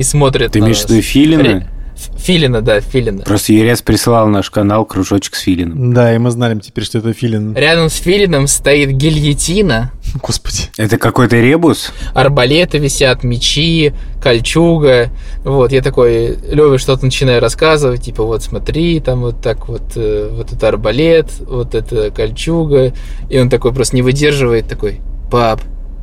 и 0.00 0.02
смотрит 0.02 0.52
Ты 0.52 0.60
имеешь 0.60 0.78
в 0.78 0.88
виду 0.88 1.02
филина? 1.02 1.68
Филина, 2.16 2.62
да, 2.62 2.80
Филина. 2.80 3.22
Просто 3.24 3.52
Ерес 3.52 3.82
присылал 3.82 4.28
наш 4.28 4.48
канал 4.48 4.86
кружочек 4.86 5.34
с 5.34 5.40
филином. 5.40 5.92
Да, 5.92 6.14
и 6.14 6.18
мы 6.18 6.30
знаем 6.30 6.60
теперь, 6.60 6.84
что 6.84 6.96
это 6.96 7.12
филин. 7.12 7.54
Рядом 7.54 7.90
с 7.90 7.96
Филином 7.96 8.46
стоит 8.46 8.92
гильотина, 8.92 9.92
Господи. 10.22 10.62
Это 10.78 10.96
какой-то 10.96 11.36
ребус? 11.36 11.92
арбалеты 12.14 12.78
висят, 12.78 13.22
мечи, 13.22 13.92
кольчуга. 14.22 15.10
Вот, 15.44 15.72
я 15.72 15.82
такой, 15.82 16.38
Леве 16.50 16.78
что-то 16.78 17.04
начинаю 17.04 17.42
рассказывать, 17.42 18.04
типа, 18.04 18.24
вот 18.24 18.42
смотри, 18.42 19.00
там 19.00 19.20
вот 19.20 19.42
так 19.42 19.68
вот, 19.68 19.92
э, 19.96 20.30
вот 20.32 20.54
это 20.54 20.68
арбалет, 20.68 21.26
вот 21.40 21.74
это 21.74 22.10
кольчуга. 22.10 22.94
И 23.28 23.38
он 23.38 23.50
такой 23.50 23.74
просто 23.74 23.96
не 23.96 24.00
выдерживает, 24.00 24.66
такой, 24.66 25.02
пап, 25.30 25.60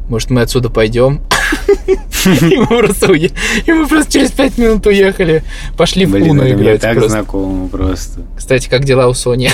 может, 0.10 0.30
мы 0.30 0.42
отсюда 0.42 0.70
пойдем? 0.70 1.22
И 2.26 2.58
мы 2.58 2.66
просто 2.66 3.14
и 3.14 3.32
мы 3.72 3.88
просто 3.88 4.12
через 4.12 4.32
пять 4.32 4.58
минут 4.58 4.86
уехали. 4.86 5.44
Пошли 5.78 6.06
в 6.06 6.14
Уну 6.16 6.48
играть 6.50 6.82
так 6.82 6.94
просто. 6.94 7.10
знакомо 7.10 7.68
просто. 7.68 8.22
Кстати, 8.36 8.68
как 8.70 8.84
дела 8.84 9.08
у 9.08 9.14
Сони? 9.14 9.50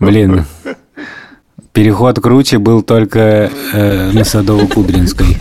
Блин. 0.00 0.44
Переход 1.72 2.18
круче 2.20 2.58
был 2.58 2.82
только 2.82 3.50
э, 3.72 4.10
на 4.12 4.20
Садово-Кудринской. 4.20 5.36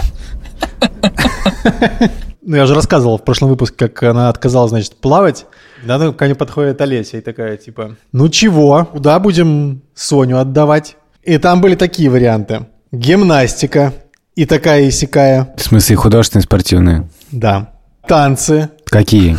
Ну, 2.48 2.58
я 2.58 2.66
же 2.68 2.76
рассказывал 2.76 3.18
в 3.18 3.24
прошлом 3.24 3.50
выпуске, 3.50 3.88
как 3.88 4.04
она 4.04 4.30
отказалась, 4.30 4.70
значит, 4.70 4.98
плавать. 4.98 5.46
Да, 5.84 5.98
ну, 5.98 6.14
ко 6.14 6.26
мне 6.26 6.36
подходит 6.36 6.80
Олеся 6.80 7.18
и 7.18 7.22
такая, 7.22 7.58
типа, 7.58 7.96
ну 8.12 8.30
чего, 8.30 8.86
куда 8.92 9.18
будем 9.20 9.82
Соню 9.96 10.38
отдавать? 10.38 10.98
И 11.24 11.38
там 11.40 11.60
были 11.62 11.76
такие 11.76 12.10
варианты. 12.10 12.68
Гимнастика 12.96 13.94
и 14.36 14.46
такая 14.46 14.84
и 14.84 14.92
сякая. 14.92 15.54
В 15.58 15.62
смысле, 15.62 15.96
художественные, 15.98 16.44
спортивные? 16.44 17.10
Да. 17.32 17.74
Танцы. 18.08 18.70
Какие? 18.86 19.38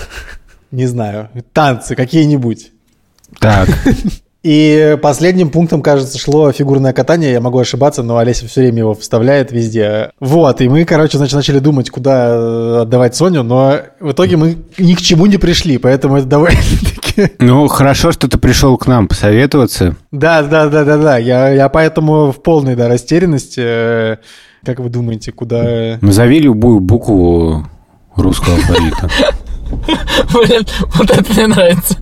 Не 0.71 0.87
знаю. 0.87 1.31
Танцы 1.53 1.95
какие-нибудь. 1.95 2.73
Так, 3.41 3.69
И 4.47 4.97
последним 5.03 5.51
пунктом, 5.51 5.83
кажется, 5.83 6.21
шло 6.21 6.53
фигурное 6.53 6.93
катание. 6.93 7.33
Я 7.33 7.41
могу 7.41 7.59
ошибаться, 7.59 8.05
но 8.05 8.19
Олеся 8.19 8.47
все 8.47 8.61
время 8.61 8.79
его 8.79 8.95
вставляет 8.95 9.51
везде. 9.51 10.13
Вот, 10.21 10.61
и 10.61 10.69
мы, 10.69 10.85
короче, 10.85 11.19
значит, 11.19 11.35
начали 11.35 11.59
думать, 11.59 11.91
куда 11.91 12.29
э, 12.29 12.79
отдавать 12.83 13.17
Соню, 13.17 13.43
но 13.43 13.81
в 13.99 14.13
итоге 14.13 14.37
мы 14.37 14.59
ни 14.79 14.95
к 14.95 15.01
чему 15.01 15.27
не 15.27 15.37
пришли, 15.37 15.79
поэтому 15.79 16.19
это 16.19 16.27
довольно-таки... 16.29 17.33
ну 17.41 17.67
хорошо, 17.67 18.13
что 18.13 18.29
ты 18.29 18.39
пришел 18.39 18.79
к 18.79 18.87
нам 18.87 19.09
посоветоваться. 19.09 19.97
Да, 20.13 20.45
да, 20.45 20.69
да, 20.69 20.85
да, 20.85 20.97
да. 20.97 21.19
Я, 21.19 21.49
я 21.49 21.69
поэтому 21.69 22.31
в 22.31 22.41
полной 22.41 22.77
да, 22.77 22.87
растерянности. 22.87 23.61
Э, 23.61 24.17
Как 24.65 24.79
вы 24.79 24.91
думаете, 24.91 25.33
куда... 25.33 25.99
Назови 26.01 26.39
любую 26.39 26.79
букву 26.79 27.67
русского 28.15 28.55
алфавита. 28.55 29.11
Блин, 30.33 30.67
вот 30.95 31.11
это 31.11 31.33
мне 31.33 31.47
нравится. 31.47 31.97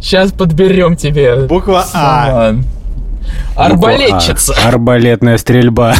Сейчас 0.00 0.32
подберем 0.32 0.96
тебе. 0.96 1.46
Буква 1.46 1.84
А. 1.92 2.54
Арбалетчица. 3.56 4.52
Буква 4.52 4.64
А. 4.64 4.68
Арбалетная 4.68 5.38
стрельба. 5.38 5.94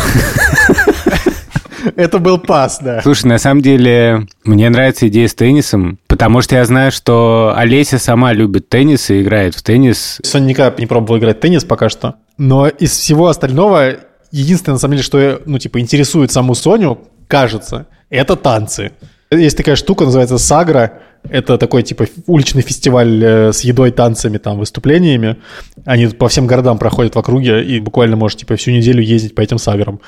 Это 1.97 2.19
был 2.19 2.39
пас, 2.39 2.79
да. 2.83 3.01
Слушай, 3.03 3.27
на 3.27 3.39
самом 3.39 3.63
деле, 3.63 4.27
мне 4.45 4.69
нравится 4.69 5.09
идея 5.09 5.29
с 5.29 5.35
теннисом, 5.35 5.99
потому 6.09 6.43
что 6.43 6.57
я 6.57 6.65
знаю, 6.65 6.93
что 6.93 7.55
Олеся 7.57 7.99
сама 7.99 8.33
любит 8.33 8.69
теннис 8.69 9.11
и 9.11 9.23
играет 9.23 9.55
в 9.55 9.63
теннис. 9.63 10.19
Соня 10.23 10.47
никогда 10.47 10.75
не 10.79 10.87
пробовал 10.87 11.19
играть 11.19 11.39
в 11.39 11.41
теннис 11.41 11.65
пока 11.65 11.89
что. 11.89 12.17
Но 12.39 12.69
из 12.69 12.93
всего 12.93 13.29
остального, 13.29 13.97
единственное, 14.31 14.75
на 14.75 14.79
самом 14.79 14.93
деле, 14.93 15.05
что, 15.05 15.43
ну, 15.47 15.59
типа, 15.59 15.81
интересует 15.81 16.33
саму 16.33 16.55
Соню, 16.55 16.99
кажется, 17.29 17.87
это 18.09 18.37
танцы. 18.37 18.93
Есть 19.31 19.57
такая 19.57 19.77
штука, 19.77 20.05
называется 20.05 20.39
Сагра. 20.39 21.01
Это 21.29 21.57
такой, 21.57 21.83
типа, 21.83 22.07
уличный 22.27 22.63
фестиваль 22.63 23.23
э, 23.23 23.53
с 23.53 23.61
едой, 23.61 23.93
танцами, 23.93 24.39
там, 24.39 24.59
выступлениями. 24.59 25.37
Они 25.85 26.07
по 26.09 26.29
всем 26.29 26.47
городам 26.47 26.79
проходят 26.79 27.15
в 27.15 27.19
округе, 27.19 27.63
и 27.63 27.79
буквально 27.79 28.17
можешь, 28.17 28.39
типа, 28.39 28.57
всю 28.57 28.73
неделю 28.73 29.03
ездить 29.03 29.35
по 29.35 29.41
этим 29.41 29.59
саграм. 29.59 30.01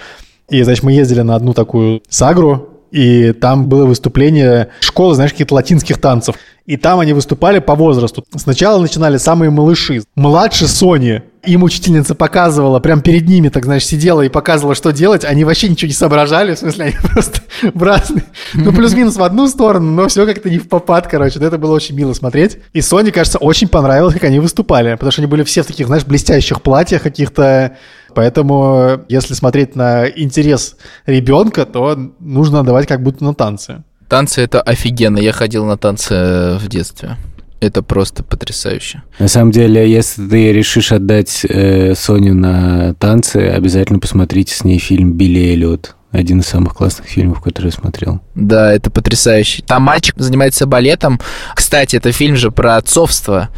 И, 0.48 0.62
значит, 0.62 0.82
мы 0.82 0.92
ездили 0.92 1.20
на 1.20 1.36
одну 1.36 1.54
такую 1.54 2.02
сагру, 2.08 2.71
и 2.92 3.32
там 3.32 3.68
было 3.68 3.86
выступление 3.86 4.68
школы, 4.80 5.14
знаешь, 5.14 5.32
каких-то 5.32 5.54
латинских 5.54 5.98
танцев. 5.98 6.36
И 6.66 6.76
там 6.76 7.00
они 7.00 7.14
выступали 7.14 7.58
по 7.58 7.74
возрасту. 7.74 8.24
Сначала 8.36 8.80
начинали 8.80 9.16
самые 9.16 9.50
малыши. 9.50 10.02
Младше 10.14 10.68
Сони. 10.68 11.22
Им 11.44 11.64
учительница 11.64 12.14
показывала, 12.14 12.78
прям 12.78 13.00
перед 13.00 13.26
ними, 13.26 13.48
так, 13.48 13.64
знаешь, 13.64 13.84
сидела 13.84 14.22
и 14.22 14.28
показывала, 14.28 14.76
что 14.76 14.92
делать. 14.92 15.24
Они 15.24 15.42
вообще 15.42 15.68
ничего 15.68 15.88
не 15.88 15.94
соображали, 15.94 16.54
в 16.54 16.58
смысле, 16.58 16.84
они 16.84 16.94
просто 17.12 17.40
в 17.74 17.82
разные... 17.82 18.26
Ну, 18.54 18.72
плюс-минус 18.72 19.16
в 19.16 19.22
одну 19.24 19.48
сторону, 19.48 19.90
но 19.90 20.06
все 20.06 20.24
как-то 20.24 20.50
не 20.50 20.58
в 20.58 20.68
попад, 20.68 21.08
короче. 21.08 21.40
Это 21.40 21.58
было 21.58 21.74
очень 21.74 21.96
мило 21.96 22.12
смотреть. 22.12 22.58
И 22.74 22.80
Соне, 22.80 23.10
кажется, 23.10 23.38
очень 23.38 23.66
понравилось, 23.66 24.14
как 24.14 24.24
они 24.24 24.38
выступали. 24.38 24.92
Потому 24.92 25.10
что 25.10 25.22
они 25.22 25.30
были 25.30 25.42
все 25.42 25.62
в 25.62 25.66
таких, 25.66 25.88
знаешь, 25.88 26.04
блестящих 26.04 26.62
платьях 26.62 27.02
каких-то. 27.02 27.76
Поэтому, 28.14 29.04
если 29.08 29.34
смотреть 29.34 29.76
на 29.76 30.08
интерес 30.08 30.76
ребенка, 31.06 31.66
то 31.66 31.96
нужно 32.20 32.64
давать 32.64 32.86
как 32.86 33.02
будто 33.02 33.24
на 33.24 33.34
танцы. 33.34 33.84
Танцы 34.08 34.42
это 34.42 34.60
офигенно. 34.60 35.18
Я 35.18 35.32
ходил 35.32 35.64
на 35.64 35.78
танцы 35.78 36.14
э, 36.14 36.58
в 36.58 36.68
детстве. 36.68 37.16
Это 37.60 37.82
просто 37.82 38.24
потрясающе. 38.24 39.02
На 39.18 39.28
самом 39.28 39.52
деле, 39.52 39.90
если 39.90 40.28
ты 40.28 40.52
решишь 40.52 40.92
отдать 40.92 41.44
э, 41.48 41.94
Соню 41.94 42.34
на 42.34 42.94
танцы, 42.94 43.36
обязательно 43.36 44.00
посмотрите 44.00 44.54
с 44.54 44.64
ней 44.64 44.78
фильм 44.78 45.12
«Билли 45.12 45.52
Эллиот». 45.52 45.94
Один 46.12 46.40
из 46.40 46.46
самых 46.46 46.74
классных 46.74 47.08
фильмов, 47.08 47.40
который 47.40 47.66
я 47.66 47.72
смотрел. 47.72 48.20
Да, 48.34 48.70
это 48.70 48.90
потрясающе. 48.90 49.62
Там 49.66 49.82
мальчик 49.82 50.14
занимается 50.18 50.66
балетом. 50.66 51.18
Кстати, 51.54 51.96
это 51.96 52.12
фильм 52.12 52.36
же 52.36 52.50
про 52.50 52.76
отцовство. 52.76 53.48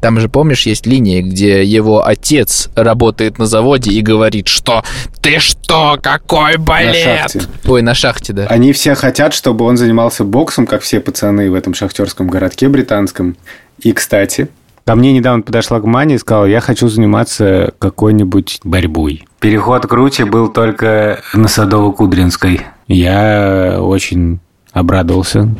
Там 0.00 0.18
же, 0.18 0.30
помнишь, 0.30 0.64
есть 0.66 0.86
линия, 0.86 1.20
где 1.20 1.62
его 1.62 2.06
отец 2.06 2.70
работает 2.74 3.38
на 3.38 3.44
заводе 3.44 3.90
и 3.90 4.00
говорит, 4.00 4.48
что 4.48 4.84
«Ты 5.20 5.38
что, 5.38 5.98
какой 6.02 6.56
балет?» 6.56 6.96
шахте. 6.96 7.42
Ой, 7.66 7.82
на 7.82 7.94
шахте, 7.94 8.32
да. 8.32 8.46
Они 8.46 8.72
все 8.72 8.94
хотят, 8.94 9.34
чтобы 9.34 9.66
он 9.66 9.76
занимался 9.76 10.24
боксом, 10.24 10.66
как 10.66 10.80
все 10.80 11.00
пацаны 11.00 11.50
в 11.50 11.54
этом 11.54 11.74
шахтерском 11.74 12.28
городке 12.28 12.68
британском. 12.68 13.36
И, 13.80 13.92
кстати, 13.92 14.48
ко 14.88 14.94
мне 14.94 15.12
недавно 15.12 15.42
подошла 15.42 15.80
к 15.80 15.84
Мане 15.84 16.14
и 16.14 16.18
сказала, 16.18 16.46
я 16.46 16.62
хочу 16.62 16.88
заниматься 16.88 17.74
какой-нибудь 17.78 18.60
борьбой. 18.64 19.26
Переход 19.38 19.86
круче 19.86 20.24
был 20.24 20.48
только 20.48 21.20
на 21.34 21.44
Садово-Кудринской. 21.44 22.62
Я 22.86 23.80
очень 23.82 24.40
обрадовался, 24.72 25.54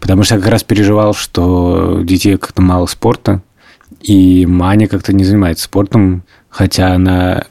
потому 0.00 0.24
что 0.24 0.34
я 0.34 0.40
как 0.40 0.50
раз 0.50 0.64
переживал, 0.64 1.14
что 1.14 2.00
детей 2.02 2.36
как-то 2.36 2.62
мало 2.62 2.86
спорта, 2.86 3.42
и 4.00 4.44
Маня 4.44 4.88
как-то 4.88 5.12
не 5.12 5.22
занимается 5.22 5.66
спортом, 5.66 6.24
хотя 6.48 6.94
она 6.94 7.44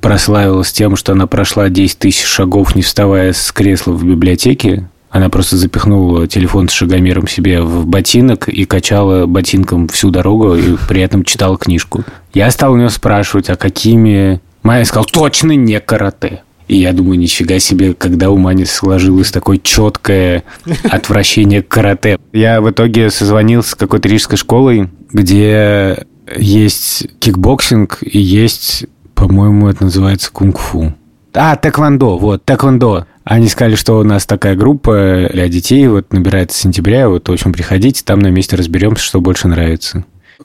прославилась 0.00 0.70
тем, 0.70 0.94
что 0.94 1.14
она 1.14 1.26
прошла 1.26 1.68
10 1.68 1.98
тысяч 1.98 2.22
шагов, 2.22 2.76
не 2.76 2.82
вставая 2.82 3.32
с 3.32 3.50
кресла 3.50 3.90
в 3.90 4.04
библиотеке. 4.04 4.88
Она 5.10 5.28
просто 5.28 5.56
запихнула 5.56 6.28
телефон 6.28 6.68
с 6.68 6.72
шагомером 6.72 7.26
себе 7.26 7.60
в 7.62 7.84
ботинок 7.86 8.48
и 8.48 8.64
качала 8.64 9.26
ботинком 9.26 9.88
всю 9.88 10.10
дорогу, 10.10 10.54
и 10.54 10.76
при 10.88 11.02
этом 11.02 11.24
читала 11.24 11.58
книжку. 11.58 12.04
Я 12.32 12.50
стал 12.50 12.72
у 12.72 12.76
нее 12.76 12.90
спрашивать, 12.90 13.50
а 13.50 13.56
какими... 13.56 14.40
Майя 14.62 14.84
сказал, 14.84 15.06
точно 15.06 15.52
не 15.52 15.80
карате. 15.80 16.42
И 16.68 16.76
я 16.76 16.92
думаю, 16.92 17.18
нифига 17.18 17.58
себе, 17.58 17.94
когда 17.94 18.30
у 18.30 18.36
Мани 18.36 18.64
сложилось 18.64 19.32
такое 19.32 19.58
четкое 19.58 20.44
отвращение 20.84 21.62
к 21.62 21.68
карате. 21.68 22.16
Я 22.32 22.60
в 22.60 22.70
итоге 22.70 23.10
созвонился 23.10 23.70
с 23.70 23.74
какой-то 23.74 24.08
рижской 24.08 24.38
школой, 24.38 24.88
где 25.12 26.04
есть 26.36 27.08
кикбоксинг 27.18 27.98
и 28.02 28.20
есть, 28.20 28.86
по-моему, 29.16 29.68
это 29.68 29.82
называется 29.82 30.30
кунг-фу. 30.30 30.94
А, 31.34 31.56
тэквондо, 31.56 32.18
вот, 32.18 32.44
тэквондо. 32.44 33.06
Они 33.24 33.48
сказали, 33.48 33.76
что 33.76 33.98
у 33.98 34.02
нас 34.02 34.26
такая 34.26 34.56
группа 34.56 35.28
для 35.32 35.48
детей, 35.48 35.86
вот, 35.86 36.12
набирается 36.12 36.56
с 36.56 36.60
сентября, 36.60 37.08
вот, 37.08 37.28
в 37.28 37.32
общем, 37.32 37.52
приходите, 37.52 38.02
там 38.04 38.18
на 38.18 38.28
месте 38.28 38.56
разберемся, 38.56 39.04
что 39.04 39.20
больше 39.20 39.48
нравится. 39.48 40.04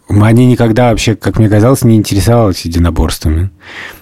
Маня 0.09 0.45
никогда 0.45 0.89
вообще, 0.89 1.15
как 1.15 1.39
мне 1.39 1.49
казалось, 1.49 1.83
не 1.83 1.95
интересовалась 1.95 2.61
единоборствами. 2.61 3.49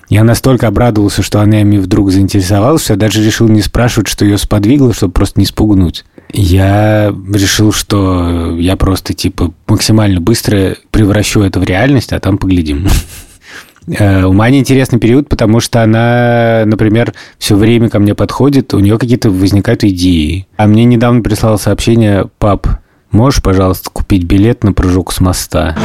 Я 0.09 0.23
настолько 0.23 0.67
обрадовался, 0.67 1.21
что 1.21 1.39
она 1.39 1.61
ими 1.61 1.77
вдруг 1.77 2.11
заинтересовалась, 2.11 2.83
что 2.83 2.93
я 2.93 2.99
даже 2.99 3.23
решил 3.23 3.47
не 3.47 3.61
спрашивать, 3.61 4.07
что 4.07 4.25
ее 4.25 4.37
сподвигло, 4.37 4.93
чтобы 4.93 5.13
просто 5.13 5.39
не 5.39 5.45
спугнуть. 5.45 6.03
Я 6.31 7.13
решил, 7.31 7.71
что 7.71 8.55
я 8.57 8.75
просто, 8.75 9.13
типа, 9.13 9.53
максимально 9.67 10.19
быстро 10.19 10.75
превращу 10.91 11.41
это 11.41 11.59
в 11.59 11.63
реальность, 11.63 12.11
а 12.11 12.19
там 12.19 12.37
поглядим. 12.37 12.87
Э, 13.87 14.23
у 14.23 14.33
Мани 14.33 14.59
интересный 14.59 14.99
период, 14.99 15.29
потому 15.29 15.59
что 15.59 15.81
она, 15.83 16.63
например, 16.65 17.13
все 17.37 17.55
время 17.55 17.89
ко 17.89 17.99
мне 17.99 18.15
подходит, 18.15 18.73
у 18.73 18.79
нее 18.79 18.97
какие-то 18.97 19.29
возникают 19.29 19.83
идеи. 19.83 20.47
А 20.57 20.67
мне 20.67 20.85
недавно 20.85 21.21
прислало 21.21 21.57
сообщение, 21.57 22.25
пап, 22.39 22.67
можешь, 23.11 23.41
пожалуйста, 23.41 23.89
купить 23.89 24.23
билет 24.23 24.63
на 24.63 24.73
прыжок 24.73 25.11
с 25.11 25.19
моста? 25.19 25.75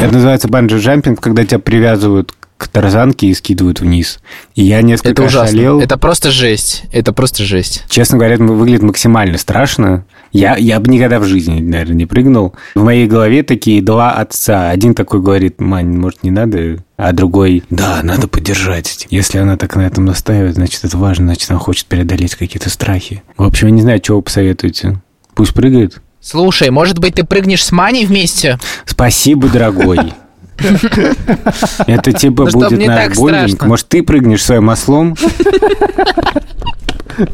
Это 0.00 0.14
называется 0.14 0.48
банджи-джампинг, 0.48 1.16
когда 1.20 1.44
тебя 1.44 1.58
привязывают 1.58 2.32
к 2.56 2.68
тарзанке 2.68 3.28
и 3.28 3.34
скидывают 3.34 3.80
вниз. 3.80 4.18
И 4.54 4.64
я 4.64 4.82
несколько 4.82 5.10
Это 5.10 5.22
ужасно. 5.24 5.56
шалел. 5.56 5.80
Это 5.80 5.96
просто 5.96 6.30
жесть. 6.30 6.84
Это 6.92 7.12
просто 7.12 7.44
жесть. 7.44 7.84
Честно 7.88 8.18
говоря, 8.18 8.34
это 8.34 8.44
выглядит 8.44 8.82
максимально 8.82 9.38
страшно. 9.38 10.04
Я, 10.32 10.56
я 10.56 10.78
бы 10.80 10.90
никогда 10.90 11.18
в 11.18 11.24
жизни, 11.24 11.60
наверное, 11.60 11.94
не 11.94 12.06
прыгнул. 12.06 12.54
В 12.74 12.82
моей 12.84 13.06
голове 13.06 13.42
такие 13.42 13.82
два 13.82 14.12
отца. 14.12 14.70
Один 14.70 14.94
такой 14.94 15.20
говорит, 15.20 15.60
Мань, 15.60 15.96
может, 15.96 16.22
не 16.22 16.30
надо? 16.30 16.78
А 16.96 17.12
другой, 17.12 17.62
да, 17.70 18.00
надо 18.02 18.28
поддержать. 18.28 19.06
Если 19.10 19.38
она 19.38 19.56
так 19.56 19.76
на 19.76 19.82
этом 19.86 20.04
настаивает, 20.04 20.54
значит, 20.54 20.84
это 20.84 20.96
важно, 20.98 21.26
значит, 21.26 21.50
она 21.50 21.58
хочет 21.58 21.86
преодолеть 21.86 22.34
какие-то 22.34 22.70
страхи. 22.70 23.22
В 23.36 23.44
общем, 23.44 23.68
я 23.68 23.72
не 23.72 23.82
знаю, 23.82 24.00
что 24.02 24.16
вы 24.16 24.22
посоветуете. 24.22 25.00
Пусть 25.34 25.54
прыгает. 25.54 26.00
Слушай, 26.20 26.70
может 26.70 26.98
быть, 26.98 27.14
ты 27.14 27.24
прыгнешь 27.24 27.64
с 27.64 27.70
Маней 27.72 28.04
вместе? 28.04 28.58
Спасибо, 28.84 29.48
дорогой. 29.48 30.12
Это 31.86 32.12
типа 32.12 32.44
Ну, 32.46 32.50
будет 32.50 32.84
наш 32.86 33.16
боулинг. 33.16 33.64
Может, 33.64 33.88
ты 33.88 34.02
прыгнешь 34.02 34.44
своим 34.44 34.68
ослом? 34.68 35.16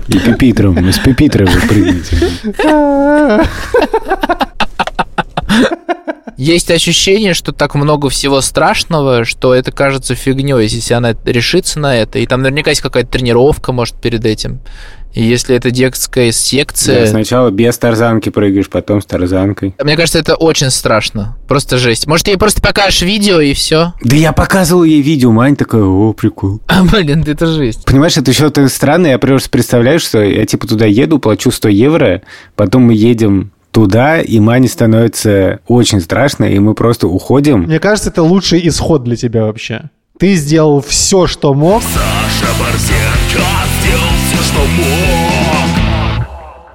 И 0.08 0.18
пепитром. 0.18 0.92
С 0.92 0.98
пепитрой 0.98 1.46
вы 1.46 1.60
прыгнете. 1.68 2.16
Есть 6.37 6.70
ощущение, 6.70 7.32
что 7.32 7.52
так 7.52 7.74
много 7.74 8.08
всего 8.08 8.40
страшного, 8.40 9.24
что 9.24 9.54
это 9.54 9.70
кажется 9.70 10.14
фигней, 10.14 10.66
если 10.66 10.94
она 10.94 11.14
решится 11.24 11.78
на 11.78 11.96
это. 11.96 12.18
И 12.18 12.26
там 12.26 12.42
наверняка 12.42 12.70
есть 12.70 12.82
какая-то 12.82 13.10
тренировка, 13.10 13.72
может, 13.72 13.94
перед 13.96 14.24
этим. 14.24 14.60
И 15.14 15.22
если 15.22 15.57
это 15.57 15.70
детская 15.70 16.27
Да, 16.27 16.33
секция... 16.33 17.07
Сначала 17.07 17.50
без 17.50 17.79
тарзанки 17.79 18.31
прыгаешь, 18.31 18.68
потом 18.68 19.00
с 19.00 19.07
тарзанкой. 19.07 19.74
Мне 19.83 19.96
кажется, 19.96 20.18
это 20.18 20.35
очень 20.35 20.70
страшно. 20.70 21.37
Просто 21.46 21.79
жесть. 21.79 22.07
Может, 22.07 22.27
ты 22.27 22.33
ей 22.33 22.37
просто 22.37 22.61
покажешь 22.61 23.03
видео 23.03 23.40
и 23.40 23.55
все? 23.55 23.94
Да 24.03 24.16
я 24.16 24.33
показывал 24.33 24.83
ей 24.83 25.00
видео, 25.00 25.31
Мань 25.31 25.57
такая, 25.57 25.83
о, 25.83 26.12
прикол. 26.12 26.61
А, 26.66 26.83
блин, 26.83 27.24
это 27.27 27.46
жесть. 27.46 27.85
Понимаешь, 27.85 28.16
это 28.16 28.31
еще 28.31 28.50
то 28.50 28.68
странно, 28.68 29.07
я 29.07 29.18
просто 29.18 29.50
представляю, 29.50 30.00
что 30.00 30.20
я 30.22 30.44
типа 30.46 30.66
туда 30.66 30.87
еду, 30.87 31.18
плачу 31.18 31.50
100 31.50 31.68
евро, 31.68 32.22
потом 32.57 32.83
мы 32.83 32.94
едем 32.94 33.53
туда, 33.70 34.20
и 34.20 34.40
Мане 34.40 34.68
становится 34.68 35.61
очень 35.66 36.00
страшно, 36.00 36.44
и 36.44 36.59
мы 36.59 36.74
просто 36.74 37.07
уходим. 37.07 37.62
Мне 37.62 37.79
кажется, 37.79 38.11
это 38.11 38.22
лучший 38.22 38.66
исход 38.68 39.05
для 39.05 39.16
тебя 39.16 39.44
вообще. 39.44 39.90
Ты 40.18 40.35
сделал 40.35 40.81
все, 40.81 41.27
что 41.27 41.55
мог. 41.55 41.83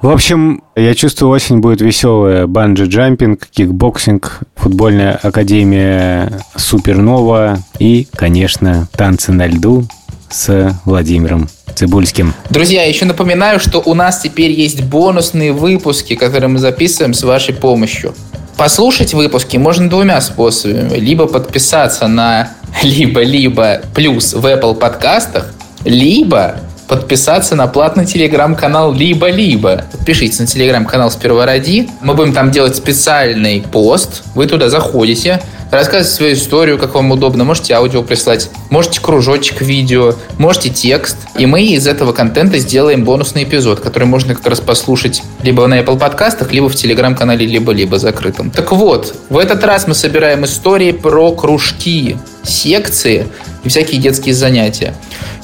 В 0.02 0.08
общем, 0.08 0.64
я 0.78 0.96
чувствую, 0.96 1.30
осень 1.32 1.60
будет 1.60 1.82
веселая. 1.82 2.48
Банджи-джампинг, 2.48 3.48
кикбоксинг, 3.52 4.40
футбольная 4.56 5.20
академия 5.22 6.32
Супернова 6.56 7.60
и, 7.80 8.08
конечно, 8.16 8.88
танцы 8.96 9.34
на 9.34 9.48
льду 9.48 9.86
с 10.30 10.74
Владимиром 10.86 11.50
Цибульским. 11.76 12.34
Друзья, 12.50 12.86
еще 12.86 13.04
напоминаю, 13.06 13.60
что 13.60 13.82
у 13.86 13.94
нас 13.94 14.22
теперь 14.22 14.52
есть 14.52 14.84
бонусные 14.84 15.52
выпуски, 15.52 16.16
которые 16.16 16.48
мы 16.48 16.60
записываем 16.60 17.14
с 17.14 17.24
вашей 17.24 17.54
помощью. 17.54 18.14
Послушать 18.56 19.14
выпуски 19.14 19.58
можно 19.58 19.90
двумя 19.90 20.22
способами. 20.22 20.98
Либо 20.98 21.28
подписаться 21.28 22.08
на 22.08 22.52
либо-либо 22.84 23.82
плюс 23.94 24.34
в 24.34 24.46
Apple 24.46 24.76
подкастах, 24.76 25.54
либо 25.84 26.56
подписаться 26.90 27.56
на 27.56 27.68
платный 27.68 28.06
телеграм-канал 28.06 28.92
либо-либо. 28.92 29.86
Подпишитесь 29.92 30.40
на 30.40 30.48
телеграм-канал 30.48 31.12
«Сперва 31.12 31.46
ради». 31.46 31.88
Мы 32.02 32.16
будем 32.16 32.34
там 32.34 32.50
делать 32.50 32.76
специальный 32.76 33.64
пост. 33.72 34.24
Вы 34.34 34.48
туда 34.48 34.70
заходите, 34.70 35.40
рассказывайте 35.70 36.16
свою 36.16 36.34
историю, 36.34 36.80
как 36.80 36.96
вам 36.96 37.12
удобно. 37.12 37.44
Можете 37.44 37.76
аудио 37.76 38.02
прислать, 38.02 38.50
можете 38.72 39.00
кружочек 39.02 39.62
видео, 39.62 40.16
можете 40.40 40.70
текст. 40.70 41.18
И 41.38 41.46
мы 41.46 41.62
из 41.62 41.86
этого 41.86 42.12
контента 42.12 42.58
сделаем 42.58 43.06
бонусный 43.06 43.44
эпизод, 43.44 43.82
который 43.82 44.06
можно 44.06 44.34
как 44.34 44.48
раз 44.48 44.60
послушать 44.60 45.22
либо 45.44 45.68
на 45.68 45.80
Apple 45.80 46.00
подкастах, 46.00 46.52
либо 46.52 46.70
в 46.70 46.76
телеграм-канале 46.76 47.46
либо-либо 47.46 48.00
закрытом. 48.00 48.50
Так 48.50 48.72
вот, 48.72 49.14
в 49.30 49.38
этот 49.38 49.64
раз 49.64 49.88
мы 49.88 49.94
собираем 49.94 50.44
истории 50.44 50.92
про 50.92 51.32
кружки, 51.34 52.18
секции 52.44 53.28
и 53.64 53.70
всякие 53.70 54.02
детские 54.02 54.34
занятия. 54.34 54.96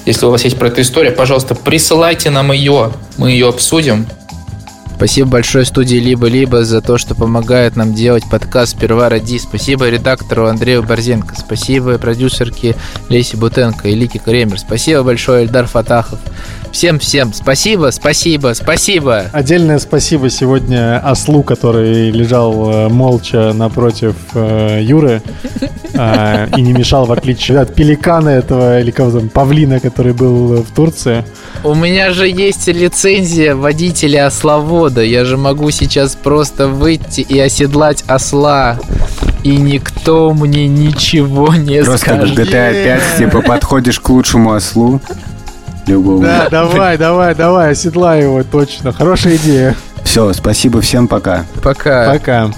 Если 0.05 0.25
у 0.25 0.29
вас 0.29 0.43
есть 0.43 0.57
про 0.57 0.67
эту 0.67 0.81
историю, 0.81 1.13
пожалуйста, 1.15 1.55
присылайте 1.55 2.29
нам 2.29 2.51
ее, 2.51 2.91
мы 3.17 3.31
ее 3.31 3.49
обсудим. 3.49 4.05
Спасибо 4.95 5.27
большое 5.27 5.65
студии 5.65 5.97
«Либо-либо» 5.97 6.63
за 6.63 6.79
то, 6.79 6.97
что 6.97 7.15
помогает 7.15 7.75
нам 7.75 7.93
делать 7.93 8.23
подкаст 8.31 8.77
«Сперва 8.77 9.09
ради». 9.09 9.37
Спасибо 9.39 9.89
редактору 9.89 10.47
Андрею 10.47 10.83
Борзенко. 10.83 11.35
Спасибо 11.37 11.97
продюсерке 11.97 12.77
Лесе 13.09 13.35
Бутенко 13.35 13.89
и 13.89 13.95
Лике 13.95 14.19
Кремер. 14.19 14.57
Спасибо 14.57 15.03
большое 15.03 15.43
Эльдар 15.43 15.65
Фатахов. 15.65 16.19
Всем-всем 16.75 17.31
спасибо, 17.31 17.89
спасибо, 17.91 18.51
спасибо. 18.53 19.27
Отдельное 19.31 19.79
спасибо 19.79 20.29
сегодня 20.29 20.99
ослу, 20.99 21.41
который 21.41 22.11
лежал 22.11 22.69
э, 22.69 22.89
молча 22.89 23.53
напротив 23.53 24.15
э, 24.33 24.81
Юры 24.83 25.21
э, 25.93 26.47
и 26.57 26.61
не 26.61 26.73
мешал, 26.73 27.05
в 27.05 27.13
отличие 27.13 27.59
от 27.59 27.73
пеликана 27.73 28.27
этого, 28.27 28.81
или 28.81 28.91
кого 28.91 29.19
там, 29.19 29.29
павлина, 29.29 29.79
который 29.79 30.11
был 30.11 30.63
в 30.63 30.75
Турции. 30.75 31.23
У 31.63 31.75
меня 31.75 32.11
же 32.11 32.27
есть 32.27 32.67
лицензия 32.67 33.55
водителя 33.55 34.27
ословода. 34.27 35.01
Я 35.01 35.23
же 35.23 35.37
могу 35.37 35.71
сейчас 35.71 36.17
просто 36.17 36.67
выйти 36.67 37.21
и 37.21 37.39
оседлать 37.39 38.03
осла. 38.05 38.77
И 39.43 39.55
никто 39.55 40.33
мне 40.33 40.67
ничего 40.67 41.55
не 41.55 41.83
Просто 41.83 42.05
скажет. 42.05 42.37
GTA 42.37 42.83
5, 42.83 43.01
типа, 43.17 43.41
подходишь 43.41 44.01
к 44.01 44.09
лучшему 44.09 44.51
ослу. 44.51 44.99
Любому. 45.87 46.21
Да, 46.21 46.49
давай, 46.49 46.97
давай, 46.97 47.35
давай, 47.35 47.71
оседлай 47.71 48.23
его, 48.23 48.43
точно. 48.43 48.91
Хорошая 48.91 49.35
идея. 49.35 49.75
Все, 50.03 50.33
спасибо 50.33 50.81
всем, 50.81 51.07
пока. 51.07 51.45
Пока. 51.63 52.11
Пока. 52.11 52.51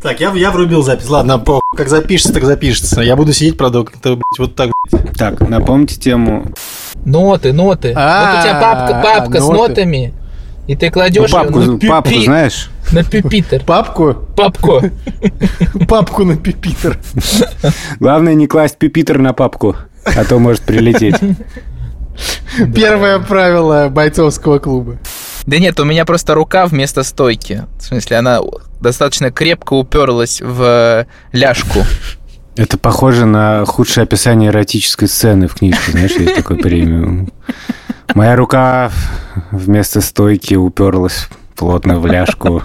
Так, 0.00 0.18
я, 0.20 0.32
я 0.32 0.50
врубил 0.50 0.82
запись. 0.82 1.08
Ладно, 1.08 1.38
по 1.38 1.60
как 1.76 1.88
запишется, 1.88 2.34
так 2.34 2.44
запишется. 2.44 3.00
Я 3.00 3.16
буду 3.16 3.32
сидеть, 3.32 3.56
правда, 3.56 3.84
как-то, 3.84 4.10
блядь, 4.10 4.38
вот 4.38 4.54
так. 4.54 4.72
Так, 5.16 5.40
напомните 5.40 5.98
тему. 5.98 6.46
Ноты, 7.04 7.52
ноты. 7.52 7.92
А, 7.96 8.32
вот 8.32 8.38
у 8.38 8.42
тебя 8.42 8.60
папка, 8.60 9.02
папка 9.02 9.40
с 9.40 9.48
нотами. 9.48 10.14
И 10.66 10.76
ты 10.76 10.86
Ну, 10.86 10.92
кладешь 10.92 11.30
папку, 11.30 11.60
её 11.60 11.72
на 11.72 11.78
папку 11.78 12.10
пюпи- 12.10 12.24
знаешь? 12.24 12.70
На 12.92 13.02
пюпитер. 13.02 13.64
Папку? 13.64 14.14
Папку. 14.36 14.80
Папку 15.88 16.24
на 16.24 16.36
пипитер. 16.36 16.98
Главное 17.98 18.34
не 18.34 18.46
класть 18.46 18.78
пипитер 18.78 19.18
на 19.18 19.32
папку, 19.32 19.76
а 20.04 20.24
то 20.24 20.38
может 20.38 20.62
прилететь. 20.62 21.16
Первое 22.74 23.18
правило 23.18 23.88
бойцовского 23.88 24.58
клуба. 24.58 24.98
Да 25.46 25.58
нет, 25.58 25.80
у 25.80 25.84
меня 25.84 26.04
просто 26.04 26.34
рука 26.34 26.66
вместо 26.66 27.02
стойки. 27.02 27.64
В 27.78 27.82
смысле, 27.82 28.18
она 28.18 28.40
достаточно 28.80 29.30
крепко 29.32 29.72
уперлась 29.74 30.40
в 30.40 31.06
ляжку. 31.32 31.80
Это 32.54 32.76
похоже 32.78 33.24
на 33.26 33.64
худшее 33.64 34.02
описание 34.04 34.50
эротической 34.50 35.08
сцены 35.08 35.48
в 35.48 35.54
книжке, 35.54 35.92
знаешь, 35.92 36.12
есть 36.12 36.34
такой 36.36 36.56
премиум. 36.58 37.32
Моя 38.14 38.36
рука 38.36 38.90
вместо 39.50 40.00
стойки 40.00 40.54
уперлась 40.54 41.28
плотно 41.56 41.98
в 41.98 42.06
ляжку. 42.06 42.62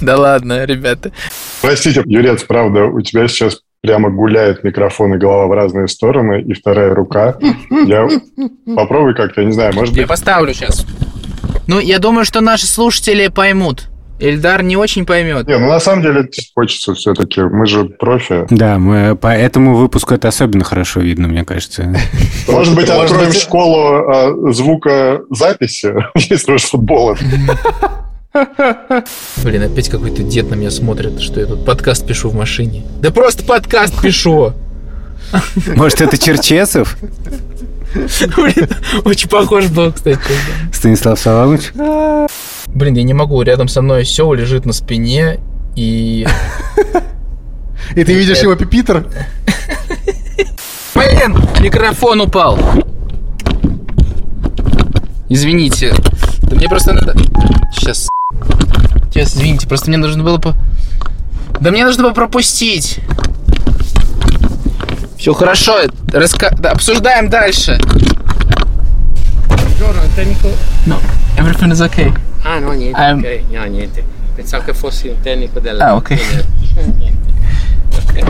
Да 0.00 0.16
ладно, 0.16 0.64
ребята. 0.64 1.12
Простите, 1.60 2.02
Юрец, 2.06 2.42
правда, 2.44 2.84
у 2.84 3.00
тебя 3.00 3.28
сейчас 3.28 3.60
прямо 3.82 4.10
гуляет 4.10 4.64
микрофон 4.64 5.14
и 5.14 5.18
голова 5.18 5.46
в 5.46 5.52
разные 5.52 5.88
стороны, 5.88 6.40
и 6.42 6.52
вторая 6.54 6.94
рука. 6.94 7.36
Я 7.70 8.08
попробуй 8.74 9.14
как-то, 9.14 9.40
я 9.40 9.46
не 9.46 9.52
знаю, 9.52 9.74
может 9.74 9.94
Я 9.94 10.02
быть... 10.02 10.08
поставлю 10.08 10.54
сейчас. 10.54 10.86
Ну, 11.66 11.80
я 11.80 11.98
думаю, 11.98 12.24
что 12.24 12.40
наши 12.40 12.66
слушатели 12.66 13.28
поймут. 13.28 13.88
Эльдар 14.22 14.62
не 14.62 14.76
очень 14.76 15.04
поймет. 15.04 15.48
Не, 15.48 15.58
ну 15.58 15.66
на 15.66 15.80
самом 15.80 16.02
деле 16.02 16.28
хочется 16.54 16.94
все-таки, 16.94 17.40
мы 17.40 17.66
же 17.66 17.86
профи. 17.86 18.46
Да, 18.50 18.78
мы 18.78 19.16
по 19.16 19.26
этому 19.26 19.74
выпуску 19.74 20.14
это 20.14 20.28
особенно 20.28 20.62
хорошо 20.62 21.00
видно, 21.00 21.26
мне 21.26 21.44
кажется. 21.44 21.92
Может 22.46 22.74
быть, 22.76 22.88
откроем 22.88 23.32
школу 23.32 24.08
а, 24.08 24.52
звукозаписи, 24.52 25.92
если 26.30 26.52
уж 26.52 26.62
футбол. 26.62 27.14
это. 27.14 27.24
Блин, 29.42 29.62
опять 29.64 29.88
какой-то 29.88 30.22
дед 30.22 30.48
на 30.48 30.54
меня 30.54 30.70
смотрит, 30.70 31.20
что 31.20 31.40
я 31.40 31.46
тут 31.46 31.64
подкаст 31.66 32.06
пишу 32.06 32.28
в 32.30 32.34
машине. 32.36 32.84
Да 33.00 33.10
просто 33.10 33.42
подкаст 33.42 34.00
пишу! 34.00 34.52
Может, 35.74 36.00
это 36.00 36.16
Черчесов? 36.16 36.96
Блин, 37.94 38.68
очень 39.04 39.28
похож 39.28 39.66
был, 39.66 39.92
кстати. 39.92 40.20
Станислав 40.72 41.18
Саламович? 41.18 41.72
Блин, 42.74 42.94
я 42.94 43.02
не 43.02 43.14
могу. 43.14 43.42
Рядом 43.42 43.68
со 43.68 43.82
мной 43.82 44.02
осел 44.02 44.32
лежит 44.32 44.64
на 44.64 44.72
спине 44.72 45.40
и... 45.76 46.26
И 47.94 48.04
ты 48.04 48.14
видишь 48.14 48.38
его 48.38 48.54
пипитер? 48.54 49.06
Блин, 50.94 51.36
микрофон 51.60 52.20
упал. 52.22 52.58
Извините. 55.28 55.94
Да 56.42 56.56
мне 56.56 56.68
просто 56.68 56.92
надо... 56.92 57.14
Сейчас. 57.72 58.08
Сейчас, 59.10 59.34
извините, 59.36 59.68
просто 59.68 59.88
мне 59.88 59.98
нужно 59.98 60.22
было 60.22 60.38
по... 60.38 60.54
Да 61.60 61.70
мне 61.70 61.84
нужно 61.84 62.04
было 62.04 62.12
пропустить. 62.12 63.00
Все 65.18 65.34
хорошо, 65.34 65.78
раска... 66.12 66.50
да, 66.58 66.72
обсуждаем 66.72 67.28
дальше. 67.28 67.78
No, 70.86 70.98
everything 71.36 71.70
is 71.70 71.80
okay. 71.80 72.12
Ah 72.44 72.58
no, 72.60 72.72
niente, 72.74 73.00
Ehm. 73.00 73.18
ok, 73.20 73.40
no, 73.52 73.64
niente. 73.66 74.04
Pensavo 74.34 74.64
che 74.64 74.72
fossi 74.74 75.08
un 75.08 75.20
tecnico 75.20 75.60
della... 75.60 75.88
Ah, 75.88 75.96
ok. 75.96 76.10
Niente. 76.98 77.20
Ok. 77.92 78.24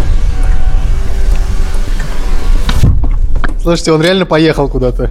Слушайте, 3.62 3.92
он 3.92 4.02
реально 4.02 4.26
поехал 4.26 4.68
куда-то. 4.68 5.10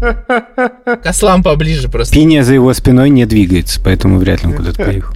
К 0.00 1.00
ослам 1.06 1.42
поближе 1.42 1.88
просто. 1.88 2.12
Пиня 2.14 2.42
за 2.42 2.54
его 2.54 2.72
спиной 2.72 3.10
не 3.10 3.24
двигается, 3.24 3.80
поэтому 3.82 4.18
вряд 4.18 4.42
ли 4.42 4.48
он 4.48 4.54
куда-то 4.56 4.84
поехал. 4.84 5.12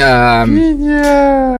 Ам, 0.00 1.56